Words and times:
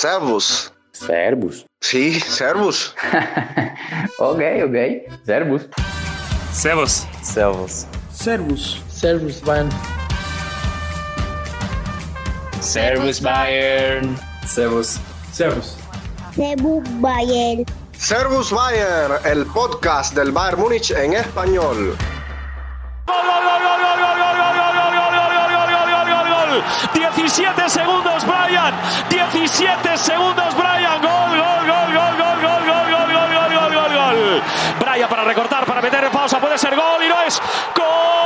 Servus. 0.00 0.72
Servus. 0.92 1.66
Sí, 1.80 2.20
servus. 2.20 2.94
ok, 4.20 4.40
ok. 4.66 4.76
Servus. 5.26 5.68
Servus. 6.52 7.06
Servus. 7.20 7.86
Servus. 8.08 8.80
Servus, 8.88 9.40
Bayern. 9.42 9.70
Servus, 12.60 13.20
Bayern. 13.20 14.16
Servus. 14.46 15.00
Servus. 15.32 15.76
Servus, 16.36 16.84
Bayern. 17.00 17.64
Servus 17.96 18.52
Bayern, 18.52 19.14
el 19.24 19.44
podcast 19.46 20.14
del 20.14 20.30
Bayern 20.30 20.60
Múnich 20.60 20.92
en 20.92 21.14
español. 21.14 21.96
17 26.92 27.68
segundos 27.68 28.24
Brian, 28.24 28.74
17 29.08 29.96
segundos 29.96 30.54
Brian, 30.54 31.00
gol, 31.00 31.38
gol, 31.38 31.66
gol, 31.66 31.92
gol, 31.94 32.16
gol, 32.22 32.40
gol, 32.42 32.66
gol, 32.66 32.90
gol, 32.90 33.12
gol, 33.12 33.32
gol, 33.32 33.52
gol, 33.54 33.74
gol, 33.74 33.92
gol. 33.94 34.42
Brian 34.80 35.08
para 35.08 35.24
recortar, 35.24 35.64
para 35.64 35.80
meter 35.80 36.04
en 36.04 36.10
pausa, 36.10 36.38
puede 36.38 36.58
ser 36.58 36.74
gol 36.76 37.02
y 37.04 37.08
no 37.08 37.20
es 37.22 37.40
gol. 37.76 38.18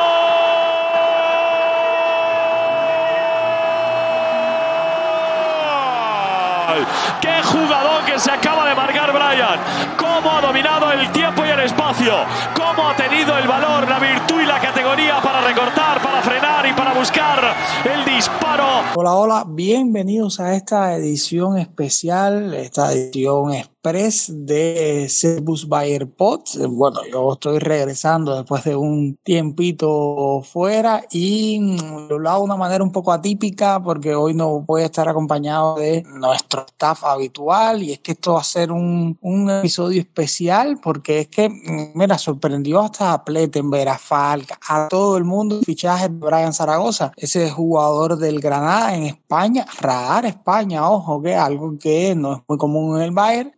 ¡Qué 7.21 7.43
jugador 7.43 8.05
que 8.05 8.19
se 8.19 8.31
acaba 8.31 8.67
de 8.67 8.75
marcar 8.75 9.13
Brian! 9.13 9.61
¿Cómo 9.97 10.33
ha 10.33 10.41
dominado 10.41 10.91
el 10.93 11.11
tiempo 11.11 11.45
y 11.45 11.51
el 11.51 11.61
espacio? 11.61 12.15
¿Cómo 12.55 12.89
ha 12.89 12.97
tenido 12.97 13.37
el 13.39 13.47
valor, 13.47 13.89
la 13.89 13.99
virtud 13.99 14.41
y 14.41 14.47
la 14.47 14.59
categoría 14.59 15.21
para 15.21 15.41
recortar, 15.41 16.01
para 16.01 16.23
frenar 16.23 16.62
buscar 17.03 17.57
el 17.85 18.05
disparo? 18.05 18.65
Hola, 18.95 19.15
hola, 19.15 19.45
bienvenidos 19.49 20.39
a 20.39 20.55
esta 20.55 20.95
edición 20.95 21.59
especial, 21.59 22.55
esta 22.55 22.93
edición 22.93 23.53
express 23.83 24.31
de 24.33 25.09
Servus 25.09 25.69
Bayer 25.69 26.09
Pod. 26.09 26.43
Bueno, 26.69 27.01
yo 27.11 27.33
estoy 27.33 27.59
regresando 27.59 28.37
después 28.37 28.63
de 28.63 28.77
un 28.77 29.19
tiempito 29.25 30.41
fuera 30.45 31.05
y 31.11 31.77
lo 32.09 32.31
hago 32.31 32.41
de 32.41 32.45
una 32.45 32.57
manera 32.57 32.85
un 32.85 32.93
poco 32.93 33.13
atípica 33.13 33.83
porque 33.83 34.15
hoy 34.15 34.35
no 34.35 34.61
voy 34.61 34.83
a 34.83 34.87
estar 34.87 35.09
acompañado 35.09 35.77
de 35.77 36.05
nuestro 36.15 36.65
staff 36.67 37.03
habitual 37.05 37.83
y 37.83 37.93
es 37.93 37.99
que 37.99 38.13
esto 38.13 38.35
va 38.35 38.41
a 38.41 38.45
ser 38.45 38.71
un, 38.71 39.19
un 39.21 39.51
episodio 39.51 40.01
especial 40.01 40.79
porque 40.81 41.21
es 41.21 41.29
que, 41.29 41.51
mira, 41.95 42.19
sorprendió 42.19 42.81
hasta 42.81 43.13
a 43.13 43.25
Plettenberg, 43.25 43.89
a 43.89 44.37
a 44.69 44.89
todo 44.89 45.17
el 45.17 45.25
mundo 45.25 45.59
el 45.59 45.65
fichaje 45.65 46.09
de 46.09 46.15
Brian 46.15 46.53
Zaragoza, 46.53 47.13
ese 47.17 47.51
jugador 47.51 48.17
del 48.17 48.41
Granada 48.41 48.95
en 48.95 49.05
España, 49.05 49.67
radar 49.81 50.25
España, 50.27 50.89
ojo, 50.89 51.21
que 51.21 51.35
algo 51.35 51.77
que 51.79 52.15
no 52.15 52.35
es 52.35 52.43
muy 52.47 52.59
común 52.59 52.97
en 52.97 53.03
el 53.03 53.11
Bayern. 53.11 53.53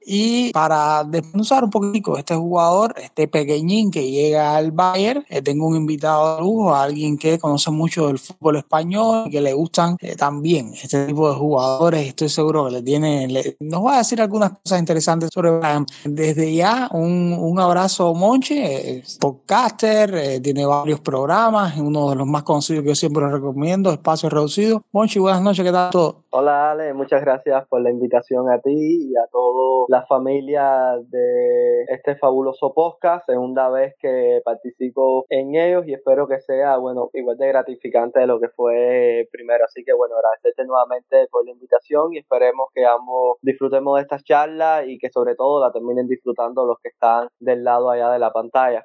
Para 0.53 1.05
desmenuzar 1.05 1.65
un 1.65 1.71
poquito 1.71 2.17
este 2.17 2.35
jugador, 2.35 2.95
este 2.99 3.29
pequeñín 3.29 3.91
que 3.91 4.11
llega 4.11 4.57
al 4.57 4.73
Bayern, 4.73 5.25
eh, 5.29 5.43
tengo 5.43 5.67
un 5.67 5.77
invitado 5.77 6.37
de 6.37 6.43
lujo, 6.43 6.75
alguien 6.75 7.17
que 7.19 7.39
conoce 7.39 7.71
mucho 7.71 8.07
del 8.07 8.19
fútbol 8.19 8.57
español, 8.57 9.29
que 9.31 9.41
le 9.41 9.53
gustan 9.53 9.97
eh, 10.01 10.17
también 10.17 10.73
este 10.75 11.07
tipo 11.07 11.29
de 11.29 11.37
jugadores. 11.37 12.07
Estoy 12.07 12.29
seguro 12.29 12.67
que 12.67 12.73
le 12.73 12.83
tiene, 12.83 13.57
nos 13.61 13.85
va 13.85 13.95
a 13.95 13.99
decir 13.99 14.21
algunas 14.21 14.53
cosas 14.53 14.79
interesantes 14.79 15.31
sobre 15.33 15.51
Brian. 15.59 15.87
Desde 16.05 16.55
ya, 16.55 16.89
un, 16.93 17.37
un 17.39 17.59
abrazo, 17.61 18.15
Monche, 18.15 18.99
eh, 18.99 19.05
podcaster, 19.21 20.15
eh, 20.15 20.41
tiene 20.41 20.67
varios 20.67 21.01
programas, 21.01 21.77
uno 21.77 22.11
de 22.11 22.17
los 22.17 22.27
más 22.27 22.43
conocidos 22.43 22.83
que 22.83 22.89
yo 22.91 22.95
siempre 22.95 23.29
recomiendo, 23.29 23.93
Espacio 23.93 24.29
Reducido. 24.29 24.83
Monchi, 24.93 25.19
buenas 25.19 25.43
noches, 25.43 25.65
¿qué 25.65 25.73
tal 25.73 25.91
todo? 25.91 26.24
Hola 26.37 26.73
Ale, 26.73 26.95
muchas 26.95 27.21
gracias 27.21 27.65
por 27.69 27.81
la 27.81 27.93
invitación 27.93 28.51
a 28.51 28.59
ti 28.59 29.09
y 29.09 29.17
a 29.17 29.29
toda 29.31 29.87
la 29.87 30.05
familia 30.05 30.99
de 31.09 31.85
este 31.85 32.17
fabuloso 32.17 32.75
podcast. 32.75 33.27
Segunda 33.27 33.69
vez 33.69 33.95
que 34.01 34.41
participo 34.45 35.27
en 35.29 35.55
ellos 35.55 35.85
y 35.87 35.93
espero 35.93 36.27
que 36.27 36.41
sea, 36.41 36.77
bueno, 36.79 37.09
igual 37.13 37.37
de 37.37 37.47
gratificante 37.47 38.19
de 38.19 38.27
lo 38.27 38.41
que 38.41 38.49
fue 38.49 39.29
primero. 39.31 39.65
Así 39.65 39.85
que 39.85 39.93
bueno, 39.93 40.17
agradecerte 40.17 40.65
nuevamente 40.67 41.29
por 41.31 41.45
la 41.45 41.53
invitación 41.53 42.13
y 42.13 42.19
esperemos 42.19 42.67
que 42.75 42.85
ambos 42.85 43.39
disfrutemos 43.41 43.95
de 43.95 44.03
estas 44.03 44.25
charlas 44.25 44.87
y 44.89 44.99
que 44.99 45.11
sobre 45.11 45.37
todo 45.37 45.61
la 45.61 45.71
terminen 45.71 46.09
disfrutando 46.09 46.67
los 46.67 46.79
que 46.83 46.89
están 46.89 47.29
del 47.39 47.63
lado 47.63 47.91
allá 47.91 48.11
de 48.11 48.19
la 48.19 48.33
pantalla. 48.33 48.85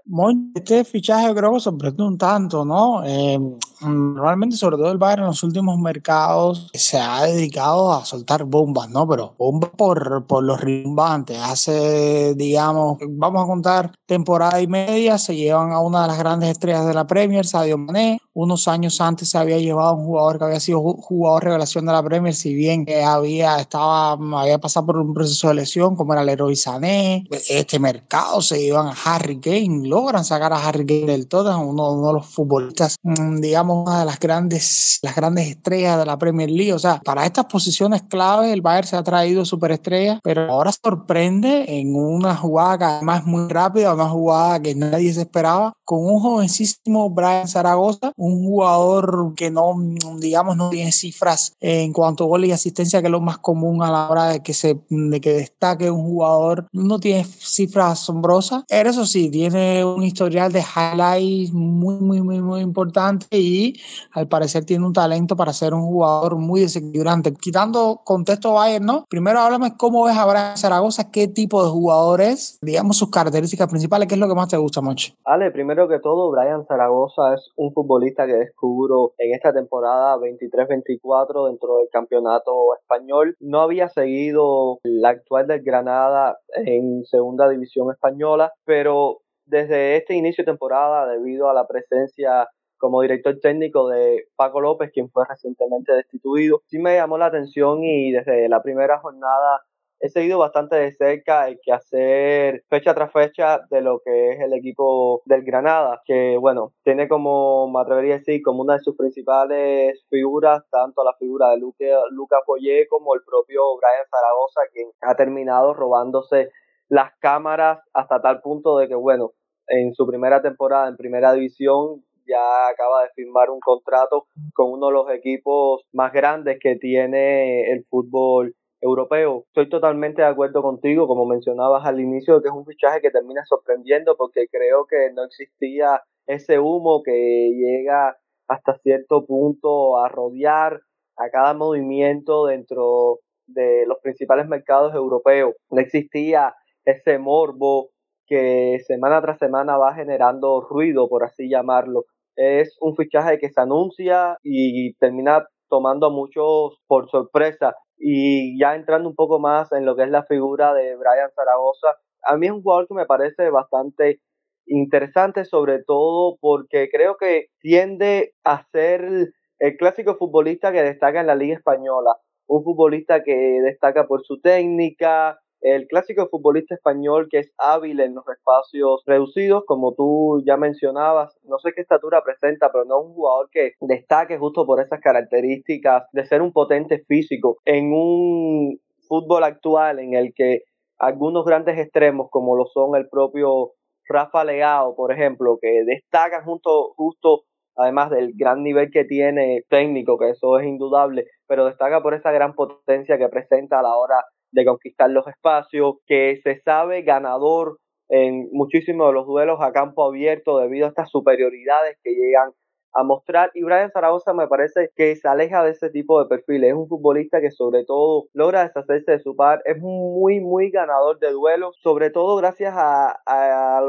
Este 0.54 0.84
fichaje 0.84 1.34
creo 1.34 1.54
que 1.54 1.62
sorprendió 1.62 2.06
un 2.06 2.20
tanto, 2.20 2.64
¿no? 2.64 3.04
Eh, 3.04 3.40
normalmente, 3.82 4.56
sobre 4.56 4.78
todo 4.78 4.92
el 4.92 5.00
Bayern 5.00 5.24
en 5.24 5.28
los 5.30 5.42
últimos 5.42 5.80
mercados, 5.80 6.70
se 6.74 7.00
ha 7.00 7.39
dedicado 7.40 7.94
a 7.94 8.06
soltar 8.06 8.44
bombas, 8.44 8.90
¿no? 8.90 9.08
Pero 9.08 9.36
bombas 9.38 9.72
por, 9.72 10.26
por 10.28 10.44
los 10.44 10.60
rimbambantes. 10.62 11.38
Hace, 11.40 12.34
digamos, 12.36 12.98
vamos 13.10 13.44
a 13.44 13.48
contar 13.48 13.92
temporada 14.06 14.62
y 14.62 14.68
media, 14.68 15.18
se 15.18 15.36
llevan 15.36 15.72
a 15.72 15.80
una 15.80 16.04
de 16.04 16.08
las 16.08 16.20
grandes 16.20 16.50
estrellas 16.50 16.86
de 16.86 16.94
la 16.94 17.08
Premier, 17.08 17.46
Sadio 17.46 17.78
Mané. 17.78 18.20
Unos 18.34 18.68
años 18.68 19.02
antes 19.02 19.30
se 19.30 19.38
había 19.38 19.58
llevado 19.58 19.90
a 19.90 19.94
un 19.94 20.06
jugador 20.06 20.38
que 20.38 20.46
había 20.46 20.60
sido 20.60 20.80
jugador 20.82 21.44
revelación 21.46 21.86
de 21.86 21.92
la 21.92 22.04
Premier, 22.04 22.34
si 22.34 22.54
bien 22.54 22.86
que 22.86 23.04
había, 23.04 23.58
estaba, 23.60 24.12
había 24.12 24.60
pasado 24.60 24.86
por 24.86 24.98
un 24.98 25.14
proceso 25.14 25.48
de 25.48 25.56
lesión, 25.56 25.96
como 25.96 26.14
era 26.14 26.24
Leroy 26.24 26.56
Sané. 26.56 27.26
Este 27.50 27.80
mercado 27.80 28.42
se 28.42 28.62
llevan 28.62 28.88
a 28.88 28.96
Harry 29.06 29.40
Kane, 29.40 29.88
logran 29.88 30.24
sacar 30.24 30.54
a 30.54 30.68
Harry 30.68 30.86
Kane 30.86 31.12
del 31.12 31.28
todo, 31.28 31.58
uno, 31.60 31.92
uno 31.94 32.08
de 32.08 32.14
los 32.14 32.28
futbolistas, 32.28 32.98
digamos, 33.04 33.88
una 33.88 34.00
de 34.00 34.06
las 34.06 34.20
grandes, 34.20 35.00
las 35.02 35.16
grandes 35.16 35.48
estrellas 35.48 35.98
de 35.98 36.06
la 36.06 36.18
Premier 36.18 36.50
League. 36.50 36.74
O 36.74 36.80
sea, 36.80 37.00
para 37.04 37.26
estas 37.26 37.46
posiciones 37.46 38.04
clave, 38.04 38.54
el 38.54 38.62
Bayern 38.62 38.88
se 38.88 38.96
ha 38.96 39.04
traído 39.04 39.44
superestrellas, 39.44 40.20
pero 40.24 40.52
ahora 40.52 40.72
sorprende 40.72 41.66
en 41.80 41.96
una 41.96 42.36
jugada 42.36 42.78
que 42.78 42.84
además 42.84 43.22
es 43.22 43.26
muy 43.26 43.48
rápida, 43.50 43.94
una 43.94 44.10
jugada 44.10 44.60
que 44.60 44.76
nadie 44.76 45.14
se 45.14 45.22
esperaba, 45.22 45.74
con 45.84 46.06
un 46.06 46.20
jovencísimo 46.20 47.10
Brian 47.10 47.48
Zaragoza, 47.48 48.12
un 48.16 48.29
jugador 48.32 49.34
que 49.36 49.52
no, 49.52 49.74
digamos, 50.20 50.56
no 50.56 50.70
tiene 50.70 50.92
cifras 50.92 51.56
en 51.60 51.94
cuanto 51.94 52.24
a 52.24 52.28
goles 52.28 52.50
y 52.50 52.54
asistencia, 52.54 53.02
que 53.02 53.08
es 53.08 53.12
lo 53.12 53.22
más 53.22 53.38
común 53.38 53.84
a 53.84 53.92
la 53.92 54.10
hora 54.10 54.26
de 54.28 54.44
que 54.44 54.54
se, 54.54 54.80
de 54.90 55.22
que 55.22 55.34
destaque 55.34 55.90
un 55.90 56.04
jugador, 56.04 56.68
no 56.72 57.00
tiene 57.00 57.24
cifras 57.24 57.94
asombrosas, 57.94 58.64
pero 58.68 58.90
eso 58.90 59.06
sí, 59.06 59.30
tiene 59.30 59.84
un 59.86 60.04
historial 60.04 60.52
de 60.52 60.62
highlights 60.62 61.54
muy, 61.54 61.96
muy, 61.96 62.22
muy, 62.22 62.42
muy 62.42 62.62
importante 62.62 63.38
y 63.38 63.80
al 64.12 64.28
parecer 64.28 64.66
tiene 64.66 64.86
un 64.86 64.94
talento 64.94 65.36
para 65.36 65.54
ser 65.54 65.74
un 65.74 65.82
jugador 65.82 66.38
muy 66.38 66.62
desequilibrante. 66.62 67.34
Quitando 67.34 68.02
contexto 68.04 68.54
Bayern, 68.54 68.86
¿no? 68.86 69.06
Primero 69.10 69.40
háblame 69.40 69.76
cómo 69.78 70.04
ves 70.04 70.18
a 70.18 70.26
Brian 70.26 70.58
Zaragoza, 70.58 71.12
qué 71.12 71.28
tipo 71.28 71.64
de 71.64 71.70
jugador 71.70 72.22
es, 72.22 72.60
digamos 72.62 72.98
sus 72.98 73.10
características 73.10 73.68
principales, 73.68 74.08
qué 74.08 74.16
es 74.16 74.20
lo 74.20 74.28
que 74.28 74.36
más 74.36 74.50
te 74.50 74.58
gusta, 74.58 74.82
Monchi. 74.82 75.14
Ale, 75.26 75.52
primero 75.52 75.88
que 75.88 76.00
todo, 76.00 76.32
Brian 76.32 76.64
Zaragoza 76.64 77.34
es 77.34 77.52
un 77.56 77.72
futbolista 77.72 78.09
que 78.16 78.34
descubro 78.34 79.14
en 79.18 79.34
esta 79.34 79.54
temporada 79.54 80.18
23-24 80.18 81.48
dentro 81.48 81.78
del 81.78 81.90
campeonato 81.92 82.76
español. 82.76 83.36
No 83.40 83.62
había 83.62 83.88
seguido 83.88 84.80
la 84.84 85.10
actual 85.10 85.48
del 85.48 85.64
Granada 85.64 86.38
en 86.56 87.04
segunda 87.06 87.50
división 87.50 87.92
española, 87.92 88.52
pero 88.66 89.20
desde 89.46 89.98
este 89.98 90.16
inicio 90.16 90.44
de 90.44 90.52
temporada, 90.52 91.08
debido 91.08 91.50
a 91.50 91.54
la 91.54 91.68
presencia 91.68 92.48
como 92.78 93.02
director 93.02 93.38
técnico 93.42 93.90
de 93.90 94.26
Paco 94.36 94.62
López, 94.62 94.92
quien 94.92 95.10
fue 95.10 95.26
recientemente 95.28 95.94
destituido. 95.94 96.62
Sí 96.68 96.80
me 96.80 96.96
llamó 96.96 97.18
la 97.18 97.26
atención 97.26 97.84
y 97.84 98.12
desde 98.12 98.48
la 98.48 98.64
primera 98.64 99.00
jornada 99.00 99.62
he 100.00 100.10
seguido 100.10 100.40
bastante 100.40 100.78
de 100.78 100.92
cerca 100.92 101.48
el 101.48 101.60
que 101.62 101.74
hacer 101.74 102.64
fecha 102.70 102.94
tras 102.94 103.12
fecha 103.12 103.60
de 103.70 103.82
lo 103.82 104.00
que 104.00 104.32
es 104.32 104.40
el 104.40 104.54
equipo 104.54 105.22
del 105.26 105.44
Granada, 105.44 106.02
que 106.06 106.38
bueno, 106.38 106.74
tiene 106.84 107.08
como, 107.08 107.70
me 107.70 107.82
atrevería 107.82 108.16
a 108.16 108.18
decir, 108.18 108.42
como 108.42 108.62
una 108.62 108.76
de 108.76 108.80
sus 108.80 108.96
principales 108.96 110.06
figuras, 110.10 110.64
tanto 110.72 111.04
la 111.04 111.14
figura 111.20 111.50
de 111.50 111.58
Luca, 111.58 111.86
Luca 112.12 112.38
Poyé 112.46 112.88
como 112.88 113.14
el 113.16 113.22
propio 113.24 113.62
Brian 113.78 114.08
Zaragoza, 114.10 114.62
quien 114.72 114.90
ha 115.02 115.16
terminado 115.16 115.74
robándose 115.74 116.50
las 116.88 117.12
cámaras 117.20 117.80
hasta 117.94 118.22
tal 118.22 118.42
punto 118.42 118.78
de 118.78 118.88
que 118.88 118.96
bueno, 118.96 119.34
en 119.68 119.94
su 119.94 120.08
primera 120.08 120.42
temporada 120.42 120.88
en 120.88 120.98
primera 120.98 121.34
división 121.34 122.04
ya 122.28 122.68
acaba 122.68 123.04
de 123.04 123.10
firmar 123.16 123.50
un 123.50 123.60
contrato 123.60 124.28
con 124.54 124.72
uno 124.72 124.88
de 124.88 124.94
los 124.94 125.12
equipos 125.12 125.84
más 125.94 126.14
grandes 126.14 126.58
que 126.60 126.76
tiene 126.76 127.72
el 127.72 127.84
fútbol 127.84 128.56
europeo. 128.82 129.44
Estoy 129.48 129.70
totalmente 129.70 130.22
de 130.22 130.28
acuerdo 130.28 130.62
contigo, 130.62 131.08
como 131.08 131.26
mencionabas 131.26 131.86
al 131.86 132.00
inicio, 132.00 132.42
que 132.42 132.50
es 132.50 132.54
un 132.54 132.66
fichaje 132.66 133.02
que 133.02 133.12
termina 133.12 133.44
sorprendiendo 133.46 134.16
porque 134.18 134.48
creo 134.52 134.86
que 134.88 135.12
no 135.14 135.24
existía 135.26 136.02
ese 136.28 136.60
humo 136.60 137.02
que 137.04 137.52
llega 137.52 138.18
hasta 138.48 138.76
cierto 138.76 139.26
punto 139.26 139.98
a 140.00 140.10
rodear 140.10 140.82
a 141.18 141.30
cada 141.30 141.54
movimiento 141.54 142.46
dentro 142.46 143.20
de 143.48 143.86
los 143.88 143.98
principales 144.02 144.48
mercados 144.48 144.94
europeos. 144.96 145.56
No 145.70 145.82
existía 145.82 146.54
ese 146.86 147.20
morbo 147.20 147.90
que 148.28 148.78
semana 148.86 149.22
tras 149.22 149.40
semana 149.40 149.78
va 149.78 149.96
generando 149.96 150.62
ruido, 150.62 151.10
por 151.10 151.24
así 151.24 151.50
llamarlo. 151.50 152.06
Es 152.36 152.78
un 152.80 152.96
fichaje 152.96 153.40
que 153.40 153.50
se 153.50 153.60
anuncia 153.60 154.38
y 154.44 154.94
termina 154.96 155.46
tomando 155.68 156.08
a 156.08 156.12
muchos 156.12 156.80
por 156.88 157.10
sorpresa. 157.10 157.76
Y 158.00 158.60
ya 158.60 158.76
entrando 158.76 159.10
un 159.10 159.16
poco 159.16 159.40
más 159.40 159.72
en 159.74 159.86
lo 159.86 159.96
que 159.96 160.04
es 160.04 160.10
la 160.10 160.24
figura 160.24 160.74
de 160.74 160.96
Brian 160.96 161.30
Zaragoza, 161.36 161.96
a 162.24 162.38
mí 162.38 162.48
es 162.48 162.54
un 162.54 162.64
jugador 162.64 162.88
que 162.88 162.94
me 162.94 163.06
parece 163.06 163.50
bastante 163.50 164.22
interesante, 164.66 165.46
sobre 165.46 165.84
todo 165.84 166.38
porque 166.40 166.90
creo 166.92 167.18
que 167.18 167.48
tiende 167.60 168.34
a 168.44 168.64
ser 168.72 169.32
el 169.60 169.78
clásico 169.78 170.16
futbolista 170.16 170.72
que 170.72 170.84
destaca 170.84 171.20
en 171.20 171.28
la 171.28 171.36
Liga 171.36 171.56
Española. 171.56 172.16
Un 172.48 172.64
futbolista 172.64 173.24
que 173.24 173.60
destaca 173.64 174.08
por 174.08 174.24
su 174.24 174.40
técnica, 174.40 175.40
el 175.62 175.88
clásico 175.88 176.28
futbolista 176.28 176.76
español 176.76 177.28
que 177.30 177.40
es 177.40 177.52
hábil 177.58 178.00
en 178.00 178.16
los 178.16 178.28
espacios 178.28 179.02
reducidos, 179.06 179.64
como 179.66 179.94
tú 179.94 180.42
ya 180.46 180.58
mencionabas, 180.58 181.38
no 181.44 181.58
sé 181.60 181.72
qué 181.76 181.82
estatura 181.82 182.24
presenta, 182.24 182.72
pero 182.72 182.86
no 182.86 183.00
es 183.00 183.08
un 183.08 183.14
jugador 183.14 183.50
que 183.52 183.72
destaque 183.82 184.38
justo 184.38 184.66
por 184.66 184.82
esas 184.82 185.00
características 185.02 186.06
de 186.14 186.24
ser 186.26 186.42
un 186.42 186.54
potente 186.54 187.00
físico. 187.00 187.58
En 187.66 187.92
un 187.94 188.80
fútbol 189.08 189.44
actual 189.44 190.00
en 190.00 190.14
el 190.14 190.34
que 190.34 190.64
algunos 190.98 191.46
grandes 191.46 191.78
extremos 191.78 192.28
como 192.30 192.56
lo 192.56 192.66
son 192.66 192.96
el 192.96 193.10
propio 193.10 193.72
Rafa 194.08 194.44
Leao, 194.44 194.96
por 194.96 195.12
ejemplo, 195.12 195.58
que 195.62 195.84
destacan 195.86 196.44
junto, 196.44 196.94
justo 196.96 197.44
además 197.76 198.10
del 198.10 198.34
gran 198.36 198.64
nivel 198.64 198.90
que 198.92 199.06
tiene 199.06 199.64
técnico, 199.70 200.18
que 200.18 200.32
eso 200.32 200.60
es 200.60 200.68
indudable, 200.68 201.26
pero 201.48 201.66
destaca 201.66 202.02
por 202.02 202.14
esa 202.14 202.32
gran 202.32 202.54
potencia 202.54 203.18
que 203.18 203.30
presenta 203.30 203.80
a 203.80 203.84
la 203.84 203.96
hora 203.96 204.16
de 204.52 204.66
conquistar 204.66 205.10
los 205.10 205.28
espacios, 205.28 205.96
que 206.06 206.38
se 206.38 206.60
sabe 206.62 207.02
ganador 207.04 207.80
en 208.10 208.50
muchísimos 208.52 209.08
de 209.08 209.14
los 209.14 209.28
duelos 209.28 209.60
a 209.62 209.72
campo 209.72 210.04
abierto 210.04 210.58
debido 210.60 210.86
a 210.86 210.90
estas 210.90 211.10
superioridades 211.10 211.98
que 212.04 212.12
llegan 212.12 212.52
a 212.94 213.04
mostrar. 213.04 213.52
Y 213.54 213.64
Brian 213.64 213.92
Zaragoza 213.92 214.34
me 214.34 214.48
parece 214.48 214.90
que 214.96 215.16
se 215.16 215.28
aleja 215.28 215.64
de 215.64 215.72
ese 215.72 215.90
tipo 215.90 216.22
de 216.22 216.28
perfiles. 216.28 216.72
Es 216.72 216.76
un 216.76 216.88
futbolista 216.88 217.42
que 217.42 217.52
sobre 217.52 217.86
todo 217.86 218.26
logra 218.34 218.64
deshacerse 218.64 219.12
de 219.12 219.20
su 219.20 219.36
par. 219.36 219.62
Es 219.66 219.78
muy, 219.80 220.40
muy 220.40 220.72
ganador 220.72 221.20
de 221.20 221.32
duelos, 221.32 221.78
sobre 221.82 222.10
todo 222.10 222.36
gracias 222.38 222.74
a, 222.76 223.16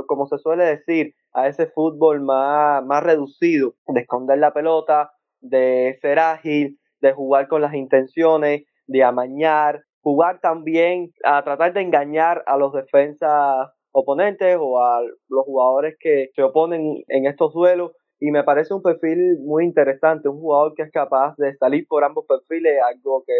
como 0.07 0.27
se 0.27 0.39
suele 0.39 0.65
decir, 0.65 1.15
a 1.33 1.49
ese 1.49 1.67
fútbol 1.67 2.21
más, 2.21 2.85
más 2.85 3.03
reducido, 3.03 3.75
de 3.87 4.01
esconder 4.01 4.39
la 4.39 4.53
pelota, 4.53 5.13
de 5.41 5.97
ser 6.01 6.19
ágil, 6.19 6.79
de 7.01 7.13
jugar 7.13 7.49
con 7.49 7.63
las 7.63 7.75
intenciones, 7.75 8.65
de 8.87 9.05
amañar, 9.05 9.85
jugar 10.03 10.41
también 10.41 11.13
a 11.25 11.43
tratar 11.45 11.73
de 11.73 11.83
engañar 11.83 12.43
a 12.47 12.57
los 12.57 12.73
defensas 12.73 13.69
oponentes 13.93 14.57
o 14.59 14.83
a 14.83 15.03
los 15.03 15.45
jugadores 15.45 15.97
que 15.99 16.29
se 16.35 16.43
oponen 16.43 17.03
en 17.09 17.27
estos 17.27 17.53
duelos 17.53 17.93
y 18.21 18.31
me 18.31 18.45
parece 18.45 18.75
un 18.75 18.83
perfil 18.83 19.39
muy 19.41 19.65
interesante, 19.65 20.29
un 20.29 20.41
jugador 20.41 20.75
que 20.75 20.83
es 20.83 20.91
capaz 20.93 21.35
de 21.39 21.55
salir 21.55 21.87
por 21.89 22.05
ambos 22.05 22.27
perfiles, 22.27 22.79
algo 22.87 23.25
que 23.27 23.33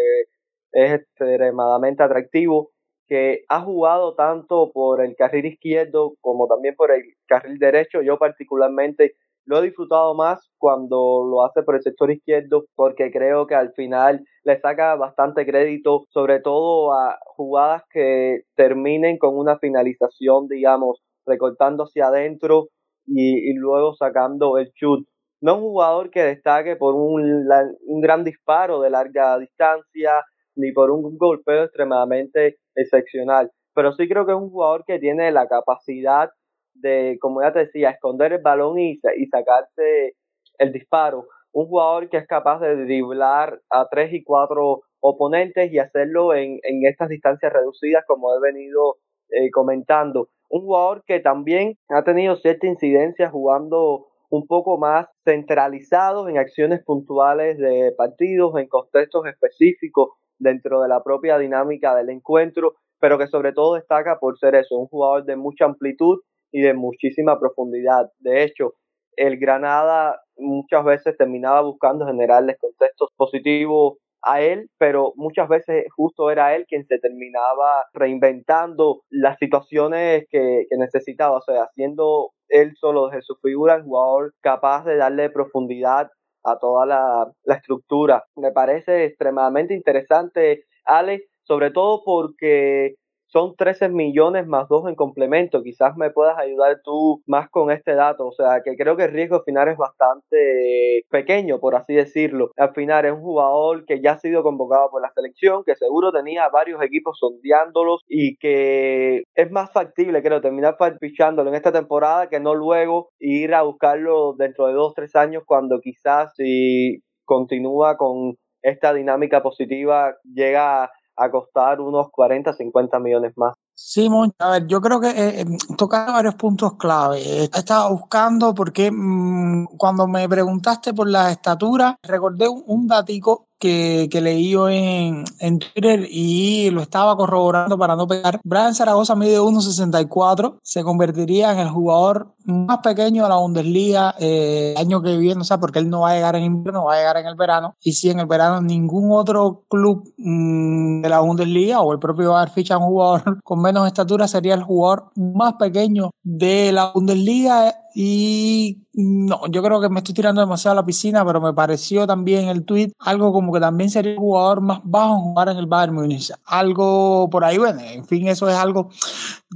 es 0.73 0.93
extremadamente 0.93 2.01
atractivo, 2.01 2.71
que 3.07 3.43
ha 3.47 3.61
jugado 3.61 4.15
tanto 4.15 4.71
por 4.73 5.03
el 5.03 5.15
carril 5.15 5.45
izquierdo 5.45 6.15
como 6.19 6.47
también 6.47 6.75
por 6.75 6.91
el 6.91 7.03
carril 7.27 7.59
derecho. 7.59 8.01
Yo 8.01 8.17
particularmente 8.17 9.15
lo 9.45 9.59
he 9.59 9.63
disfrutado 9.63 10.15
más 10.15 10.49
cuando 10.57 11.25
lo 11.29 11.43
hace 11.43 11.63
por 11.63 11.75
el 11.75 11.81
sector 11.81 12.11
izquierdo 12.11 12.65
porque 12.75 13.11
creo 13.11 13.47
que 13.47 13.55
al 13.55 13.73
final 13.73 14.23
le 14.43 14.57
saca 14.57 14.95
bastante 14.95 15.45
crédito, 15.45 16.05
sobre 16.09 16.39
todo 16.39 16.93
a 16.93 17.17
jugadas 17.35 17.83
que 17.91 18.41
terminen 18.55 19.17
con 19.17 19.37
una 19.37 19.57
finalización, 19.57 20.47
digamos, 20.47 21.01
recortando 21.25 21.83
hacia 21.83 22.07
adentro 22.07 22.67
y, 23.05 23.53
luego 23.55 23.93
sacando 23.93 24.57
el 24.57 24.71
chut. 24.73 25.07
No 25.41 25.53
es 25.53 25.57
un 25.57 25.63
jugador 25.63 26.11
que 26.11 26.23
destaque 26.23 26.75
por 26.75 26.93
un, 26.93 27.47
un 27.87 28.01
gran 28.01 28.23
disparo 28.23 28.81
de 28.81 28.91
larga 28.91 29.39
distancia 29.39 30.21
ni 30.55 30.71
por 30.71 30.91
un 30.91 31.17
golpeo 31.17 31.63
extremadamente 31.63 32.57
excepcional, 32.75 33.49
pero 33.73 33.91
sí 33.91 34.07
creo 34.07 34.25
que 34.25 34.33
es 34.33 34.37
un 34.37 34.49
jugador 34.49 34.83
que 34.85 34.99
tiene 34.99 35.31
la 35.31 35.47
capacidad 35.47 36.29
de, 36.73 37.17
como 37.19 37.41
ya 37.41 37.53
te 37.53 37.59
decía, 37.59 37.91
esconder 37.91 38.33
el 38.33 38.41
balón 38.41 38.79
y, 38.79 38.99
y 39.17 39.25
sacarse 39.25 40.15
el 40.57 40.71
disparo. 40.71 41.27
Un 41.53 41.67
jugador 41.67 42.09
que 42.09 42.17
es 42.17 42.27
capaz 42.27 42.59
de 42.59 42.75
driblar 42.75 43.59
a 43.69 43.87
tres 43.89 44.13
y 44.13 44.23
cuatro 44.23 44.83
oponentes 45.01 45.71
y 45.71 45.79
hacerlo 45.79 46.33
en, 46.33 46.59
en 46.63 46.85
estas 46.85 47.09
distancias 47.09 47.51
reducidas, 47.51 48.05
como 48.07 48.33
he 48.35 48.39
venido 48.39 48.97
eh, 49.29 49.49
comentando 49.51 50.29
un 50.51 50.61
jugador 50.61 51.03
que 51.05 51.19
también 51.19 51.77
ha 51.89 52.03
tenido 52.03 52.35
cierta 52.35 52.67
incidencia 52.67 53.29
jugando 53.29 54.07
un 54.29 54.45
poco 54.47 54.77
más 54.77 55.07
centralizado 55.23 56.27
en 56.27 56.37
acciones 56.37 56.83
puntuales 56.83 57.57
de 57.57 57.93
partidos, 57.97 58.53
en 58.57 58.67
contextos 58.67 59.25
específicos 59.27 60.09
dentro 60.39 60.81
de 60.81 60.89
la 60.89 61.03
propia 61.03 61.37
dinámica 61.37 61.95
del 61.95 62.09
encuentro, 62.09 62.75
pero 62.99 63.17
que 63.17 63.27
sobre 63.27 63.53
todo 63.53 63.75
destaca 63.75 64.19
por 64.19 64.37
ser 64.37 64.55
eso, 64.55 64.77
un 64.77 64.87
jugador 64.87 65.25
de 65.25 65.35
mucha 65.35 65.65
amplitud 65.65 66.19
y 66.51 66.61
de 66.61 66.73
muchísima 66.73 67.39
profundidad. 67.39 68.11
De 68.19 68.43
hecho, 68.43 68.73
el 69.15 69.37
Granada 69.37 70.19
muchas 70.37 70.83
veces 70.83 71.17
terminaba 71.17 71.61
buscando 71.61 72.05
generarles 72.05 72.57
contextos 72.59 73.09
positivos 73.15 73.97
a 74.23 74.41
él, 74.41 74.69
pero 74.77 75.13
muchas 75.15 75.47
veces 75.49 75.85
justo 75.95 76.29
era 76.29 76.55
él 76.55 76.65
quien 76.67 76.83
se 76.85 76.99
terminaba 76.99 77.85
reinventando 77.93 79.01
las 79.09 79.37
situaciones 79.37 80.25
que, 80.29 80.65
necesitaba, 80.77 81.37
o 81.37 81.41
sea, 81.41 81.63
haciendo 81.63 82.31
él 82.49 82.73
solo 82.75 83.07
desde 83.07 83.23
su 83.23 83.35
figura 83.35 83.75
el 83.75 83.83
jugador 83.83 84.33
capaz 84.41 84.85
de 84.85 84.97
darle 84.97 85.29
profundidad 85.29 86.09
a 86.43 86.57
toda 86.59 86.85
la, 86.85 87.31
la 87.43 87.55
estructura. 87.55 88.25
Me 88.35 88.51
parece 88.51 89.05
extremadamente 89.05 89.73
interesante, 89.73 90.65
Ale, 90.85 91.25
sobre 91.43 91.71
todo 91.71 92.03
porque 92.03 92.95
son 93.31 93.55
13 93.55 93.89
millones 93.89 94.45
más 94.45 94.67
2 94.67 94.89
en 94.89 94.95
complemento. 94.95 95.63
Quizás 95.63 95.95
me 95.95 96.11
puedas 96.11 96.37
ayudar 96.37 96.81
tú 96.83 97.21
más 97.25 97.49
con 97.49 97.71
este 97.71 97.95
dato. 97.95 98.27
O 98.27 98.31
sea, 98.33 98.61
que 98.63 98.75
creo 98.75 98.97
que 98.97 99.05
el 99.05 99.11
riesgo 99.11 99.41
final 99.41 99.69
es 99.69 99.77
bastante 99.77 101.03
pequeño, 101.09 101.59
por 101.59 101.75
así 101.75 101.93
decirlo. 101.93 102.51
Al 102.57 102.73
final 102.73 103.05
es 103.05 103.13
un 103.13 103.21
jugador 103.21 103.85
que 103.85 104.01
ya 104.01 104.13
ha 104.13 104.19
sido 104.19 104.43
convocado 104.43 104.89
por 104.89 105.01
la 105.01 105.09
selección, 105.09 105.63
que 105.65 105.75
seguro 105.75 106.11
tenía 106.11 106.49
varios 106.49 106.81
equipos 106.81 107.17
sondeándolos 107.19 108.01
y 108.07 108.35
que 108.37 109.23
es 109.35 109.51
más 109.51 109.71
factible, 109.71 110.21
creo, 110.21 110.41
terminar 110.41 110.75
fichándolo 110.99 111.49
en 111.49 111.55
esta 111.55 111.71
temporada 111.71 112.27
que 112.27 112.39
no 112.39 112.53
luego 112.55 113.09
ir 113.19 113.53
a 113.53 113.61
buscarlo 113.61 114.33
dentro 114.37 114.67
de 114.67 114.73
2-3 114.73 115.15
años 115.15 115.43
cuando 115.45 115.79
quizás 115.79 116.33
si 116.35 117.01
continúa 117.25 117.97
con 117.97 118.35
esta 118.61 118.93
dinámica 118.93 119.41
positiva 119.41 120.15
llega 120.23 120.91
a 121.21 121.29
costar 121.29 121.79
unos 121.79 122.09
40, 122.11 122.51
50 122.53 122.99
millones 122.99 123.33
más. 123.37 123.53
Sí, 123.75 124.09
a 124.39 124.49
ver, 124.51 124.67
yo 124.67 124.81
creo 124.81 124.99
que 124.99 125.09
eh, 125.09 125.45
toca 125.77 126.05
varios 126.11 126.35
puntos 126.35 126.75
clave. 126.77 127.43
Estaba 127.43 127.89
buscando 127.89 128.53
porque 128.53 128.91
mm, 128.91 129.77
cuando 129.77 130.07
me 130.07 130.27
preguntaste 130.27 130.93
por 130.93 131.09
la 131.09 131.31
estatura, 131.31 131.95
recordé 132.03 132.47
un, 132.47 132.63
un 132.65 132.87
datico 132.87 133.47
que, 133.61 134.09
que 134.11 134.19
leí 134.19 134.49
yo 134.49 134.67
en, 134.67 135.23
en, 135.39 135.59
Twitter 135.59 136.07
y 136.09 136.71
lo 136.71 136.81
estaba 136.81 137.15
corroborando 137.15 137.77
para 137.77 137.95
no 137.95 138.07
pegar. 138.07 138.41
Brian 138.43 138.73
Zaragoza 138.73 139.15
mide 139.15 139.39
1.64, 139.39 140.57
se 140.63 140.83
convertiría 140.83 141.51
en 141.51 141.59
el 141.59 141.69
jugador 141.69 142.33
más 142.43 142.79
pequeño 142.79 143.23
de 143.23 143.29
la 143.29 143.37
Bundesliga 143.37 144.15
eh, 144.19 144.73
año 144.77 145.01
que 145.03 145.15
viene, 145.15 145.41
o 145.41 145.43
sea, 145.43 145.59
porque 145.59 145.77
él 145.77 145.89
no 145.89 146.01
va 146.01 146.09
a 146.09 146.15
llegar 146.15 146.35
en 146.35 146.43
invierno, 146.43 146.85
va 146.85 146.95
a 146.95 146.97
llegar 146.97 147.17
en 147.17 147.27
el 147.27 147.35
verano. 147.35 147.75
Y 147.83 147.93
si 147.93 148.09
en 148.09 148.19
el 148.19 148.25
verano 148.25 148.61
ningún 148.61 149.11
otro 149.11 149.63
club 149.69 150.11
mmm, 150.17 151.01
de 151.03 151.09
la 151.09 151.19
Bundesliga 151.19 151.81
o 151.81 151.93
el 151.93 151.99
propio 151.99 152.31
Bayern 152.31 152.51
ficha 152.51 152.77
un 152.79 152.85
jugador 152.85 153.41
con 153.43 153.61
menos 153.61 153.85
estatura, 153.85 154.27
sería 154.27 154.55
el 154.55 154.63
jugador 154.63 155.11
más 155.15 155.53
pequeño 155.53 156.09
de 156.23 156.71
la 156.71 156.91
Bundesliga 156.91 157.75
y 157.93 158.79
no, 158.93 159.47
yo 159.47 159.61
creo 159.61 159.81
que 159.81 159.89
me 159.89 159.99
estoy 159.99 160.13
tirando 160.13 160.41
demasiado 160.41 160.73
a 160.73 160.81
la 160.81 160.85
piscina, 160.85 161.25
pero 161.25 161.41
me 161.41 161.53
pareció 161.53 162.07
también 162.07 162.47
el 162.47 162.63
tweet 162.63 162.91
algo 162.99 163.33
como 163.33 163.51
que 163.53 163.59
también 163.59 163.89
sería 163.89 164.13
el 164.13 164.17
jugador 164.17 164.61
más 164.61 164.79
bajo 164.83 165.15
en 165.15 165.21
jugar 165.21 165.49
en 165.49 165.57
el 165.57 165.65
Bayern 165.65 165.95
Munich. 165.95 166.31
Algo 166.45 167.29
por 167.29 167.43
ahí, 167.43 167.57
bueno, 167.57 167.81
en 167.81 168.05
fin, 168.05 168.27
eso 168.27 168.49
es 168.49 168.55
algo, 168.55 168.89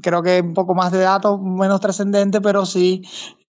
creo 0.02 0.22
que 0.22 0.42
un 0.42 0.54
poco 0.54 0.76
más 0.76 0.92
de 0.92 1.00
datos, 1.00 1.42
menos 1.42 1.80
trascendente, 1.80 2.42
pero 2.42 2.66
sí 2.66 3.04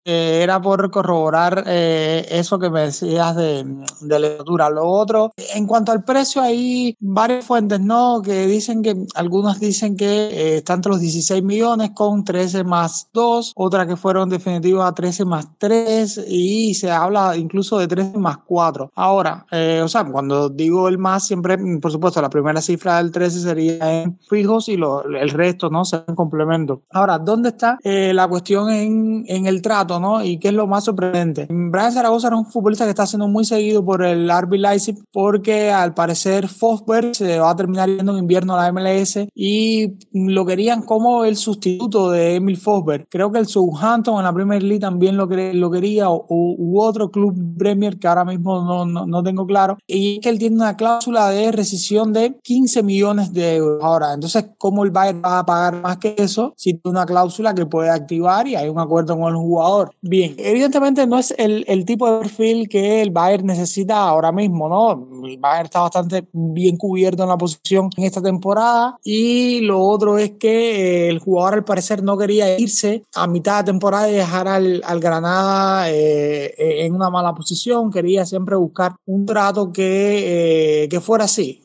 era 0.06 0.60
por 0.60 0.88
corroborar 0.90 1.64
eh, 1.66 2.24
eso 2.30 2.58
que 2.58 2.70
me 2.70 2.82
decías 2.82 3.34
de, 3.34 3.64
de 4.00 4.20
lectura. 4.20 4.70
Lo 4.70 4.86
otro, 4.86 5.32
en 5.54 5.66
cuanto 5.66 5.90
al 5.90 6.04
precio, 6.04 6.40
hay 6.42 6.96
varias 7.00 7.44
fuentes, 7.44 7.80
¿no? 7.80 8.22
Que 8.22 8.46
dicen 8.46 8.82
que, 8.82 8.94
algunos 9.16 9.58
dicen 9.58 9.96
que 9.96 10.06
eh, 10.06 10.56
está 10.58 10.74
entre 10.74 10.92
los 10.92 11.00
16 11.00 11.42
millones 11.42 11.90
con 11.94 12.24
13 12.24 12.62
más 12.62 13.08
2, 13.12 13.52
otras 13.56 13.86
que 13.88 13.96
fueron 13.96 14.28
definitivas 14.28 14.88
a 14.88 14.94
13 14.94 15.24
más 15.24 15.48
3 15.58 16.26
y 16.28 16.74
se 16.74 16.90
habla 16.90 17.36
incluso 17.36 17.78
de 17.78 17.88
13 17.88 18.18
más 18.18 18.38
4. 18.46 18.92
Ahora, 18.94 19.44
eh, 19.50 19.80
o 19.82 19.88
sea, 19.88 20.04
cuando 20.04 20.48
digo 20.48 20.88
el 20.88 20.98
más, 20.98 21.26
siempre, 21.26 21.58
por 21.80 21.90
supuesto, 21.90 22.22
la 22.22 22.30
primera 22.30 22.60
cifra 22.60 22.98
del 22.98 23.10
13 23.10 23.40
sería 23.40 24.02
en 24.02 24.18
fijos 24.28 24.68
y 24.68 24.76
lo, 24.76 25.04
el 25.04 25.30
resto, 25.30 25.68
¿no? 25.68 25.84
Se 25.84 25.96
en 26.06 26.14
complemento. 26.14 26.82
Ahora, 26.92 27.18
¿dónde 27.18 27.48
está 27.48 27.78
la 27.82 28.28
cuestión 28.28 28.70
en, 28.70 29.24
en 29.26 29.46
el 29.46 29.62
trato? 29.62 29.95
¿No? 30.00 30.24
Y 30.24 30.38
qué 30.38 30.48
es 30.48 30.54
lo 30.54 30.66
más 30.66 30.84
sorprendente. 30.84 31.46
Brian 31.48 31.92
Zaragoza 31.92 32.28
era 32.28 32.36
un 32.36 32.46
futbolista 32.46 32.84
que 32.84 32.90
está 32.90 33.06
siendo 33.06 33.28
muy 33.28 33.44
seguido 33.44 33.84
por 33.84 34.04
el 34.04 34.30
RB 34.30 34.54
Leipzig 34.54 34.96
porque 35.12 35.70
al 35.70 35.94
parecer 35.94 36.48
Fosberg 36.48 37.14
se 37.14 37.38
va 37.38 37.50
a 37.50 37.56
terminar 37.56 37.88
yendo 37.88 38.12
en 38.12 38.18
invierno 38.18 38.54
a 38.54 38.62
la 38.62 38.72
MLS 38.72 39.26
y 39.34 39.94
lo 40.12 40.44
querían 40.44 40.82
como 40.82 41.24
el 41.24 41.36
sustituto 41.36 42.10
de 42.10 42.36
Emil 42.36 42.56
Fosberg. 42.56 43.06
Creo 43.08 43.30
que 43.30 43.38
el 43.38 43.46
Southampton 43.46 44.18
en 44.18 44.24
la 44.24 44.32
Premier 44.32 44.62
League 44.62 44.80
también 44.80 45.16
lo, 45.16 45.26
lo 45.26 45.70
quería 45.70 46.10
o, 46.10 46.26
u 46.28 46.80
otro 46.80 47.10
club 47.10 47.56
Premier 47.56 47.98
que 47.98 48.08
ahora 48.08 48.24
mismo 48.24 48.62
no, 48.62 48.84
no, 48.84 49.06
no 49.06 49.22
tengo 49.22 49.46
claro. 49.46 49.78
Y 49.86 50.16
es 50.16 50.20
que 50.20 50.28
él 50.28 50.38
tiene 50.38 50.56
una 50.56 50.76
cláusula 50.76 51.30
de 51.30 51.52
rescisión 51.52 52.12
de 52.12 52.38
15 52.42 52.82
millones 52.82 53.32
de 53.32 53.56
euros. 53.56 53.82
Ahora, 53.82 54.12
entonces, 54.12 54.46
¿cómo 54.58 54.84
el 54.84 54.90
Bayern 54.90 55.22
va 55.24 55.40
a 55.40 55.46
pagar 55.46 55.82
más 55.82 55.98
que 55.98 56.14
eso 56.18 56.54
si 56.56 56.74
tiene 56.74 56.98
una 56.98 57.06
cláusula 57.06 57.54
que 57.54 57.66
puede 57.66 57.90
activar 57.90 58.46
y 58.48 58.56
hay 58.56 58.68
un 58.68 58.78
acuerdo 58.78 59.18
con 59.18 59.28
el 59.28 59.36
jugador? 59.36 59.85
Bien, 60.00 60.34
evidentemente 60.38 61.06
no 61.06 61.18
es 61.18 61.34
el, 61.38 61.64
el 61.68 61.84
tipo 61.84 62.10
de 62.10 62.20
perfil 62.20 62.68
que 62.68 63.02
el 63.02 63.10
Bayern 63.10 63.46
necesita 63.46 63.96
ahora 63.98 64.32
mismo, 64.32 64.68
¿no? 64.68 65.26
El 65.26 65.38
Bayern 65.38 65.66
está 65.66 65.80
bastante 65.80 66.26
bien 66.32 66.76
cubierto 66.76 67.22
en 67.22 67.28
la 67.28 67.38
posición 67.38 67.90
en 67.96 68.04
esta 68.04 68.22
temporada 68.22 68.98
y 69.04 69.60
lo 69.60 69.80
otro 69.80 70.18
es 70.18 70.32
que 70.32 71.06
eh, 71.06 71.08
el 71.08 71.18
jugador 71.18 71.54
al 71.54 71.64
parecer 71.64 72.02
no 72.02 72.16
quería 72.16 72.58
irse 72.58 73.04
a 73.14 73.26
mitad 73.26 73.58
de 73.58 73.72
temporada 73.72 74.08
y 74.10 74.14
dejar 74.14 74.48
al, 74.48 74.82
al 74.84 75.00
Granada 75.00 75.90
eh, 75.90 76.54
en 76.58 76.94
una 76.94 77.10
mala 77.10 77.34
posición, 77.34 77.90
quería 77.90 78.24
siempre 78.24 78.56
buscar 78.56 78.96
un 79.06 79.26
trato 79.26 79.72
que, 79.72 80.84
eh, 80.84 80.88
que 80.88 81.00
fuera 81.00 81.24
así, 81.24 81.62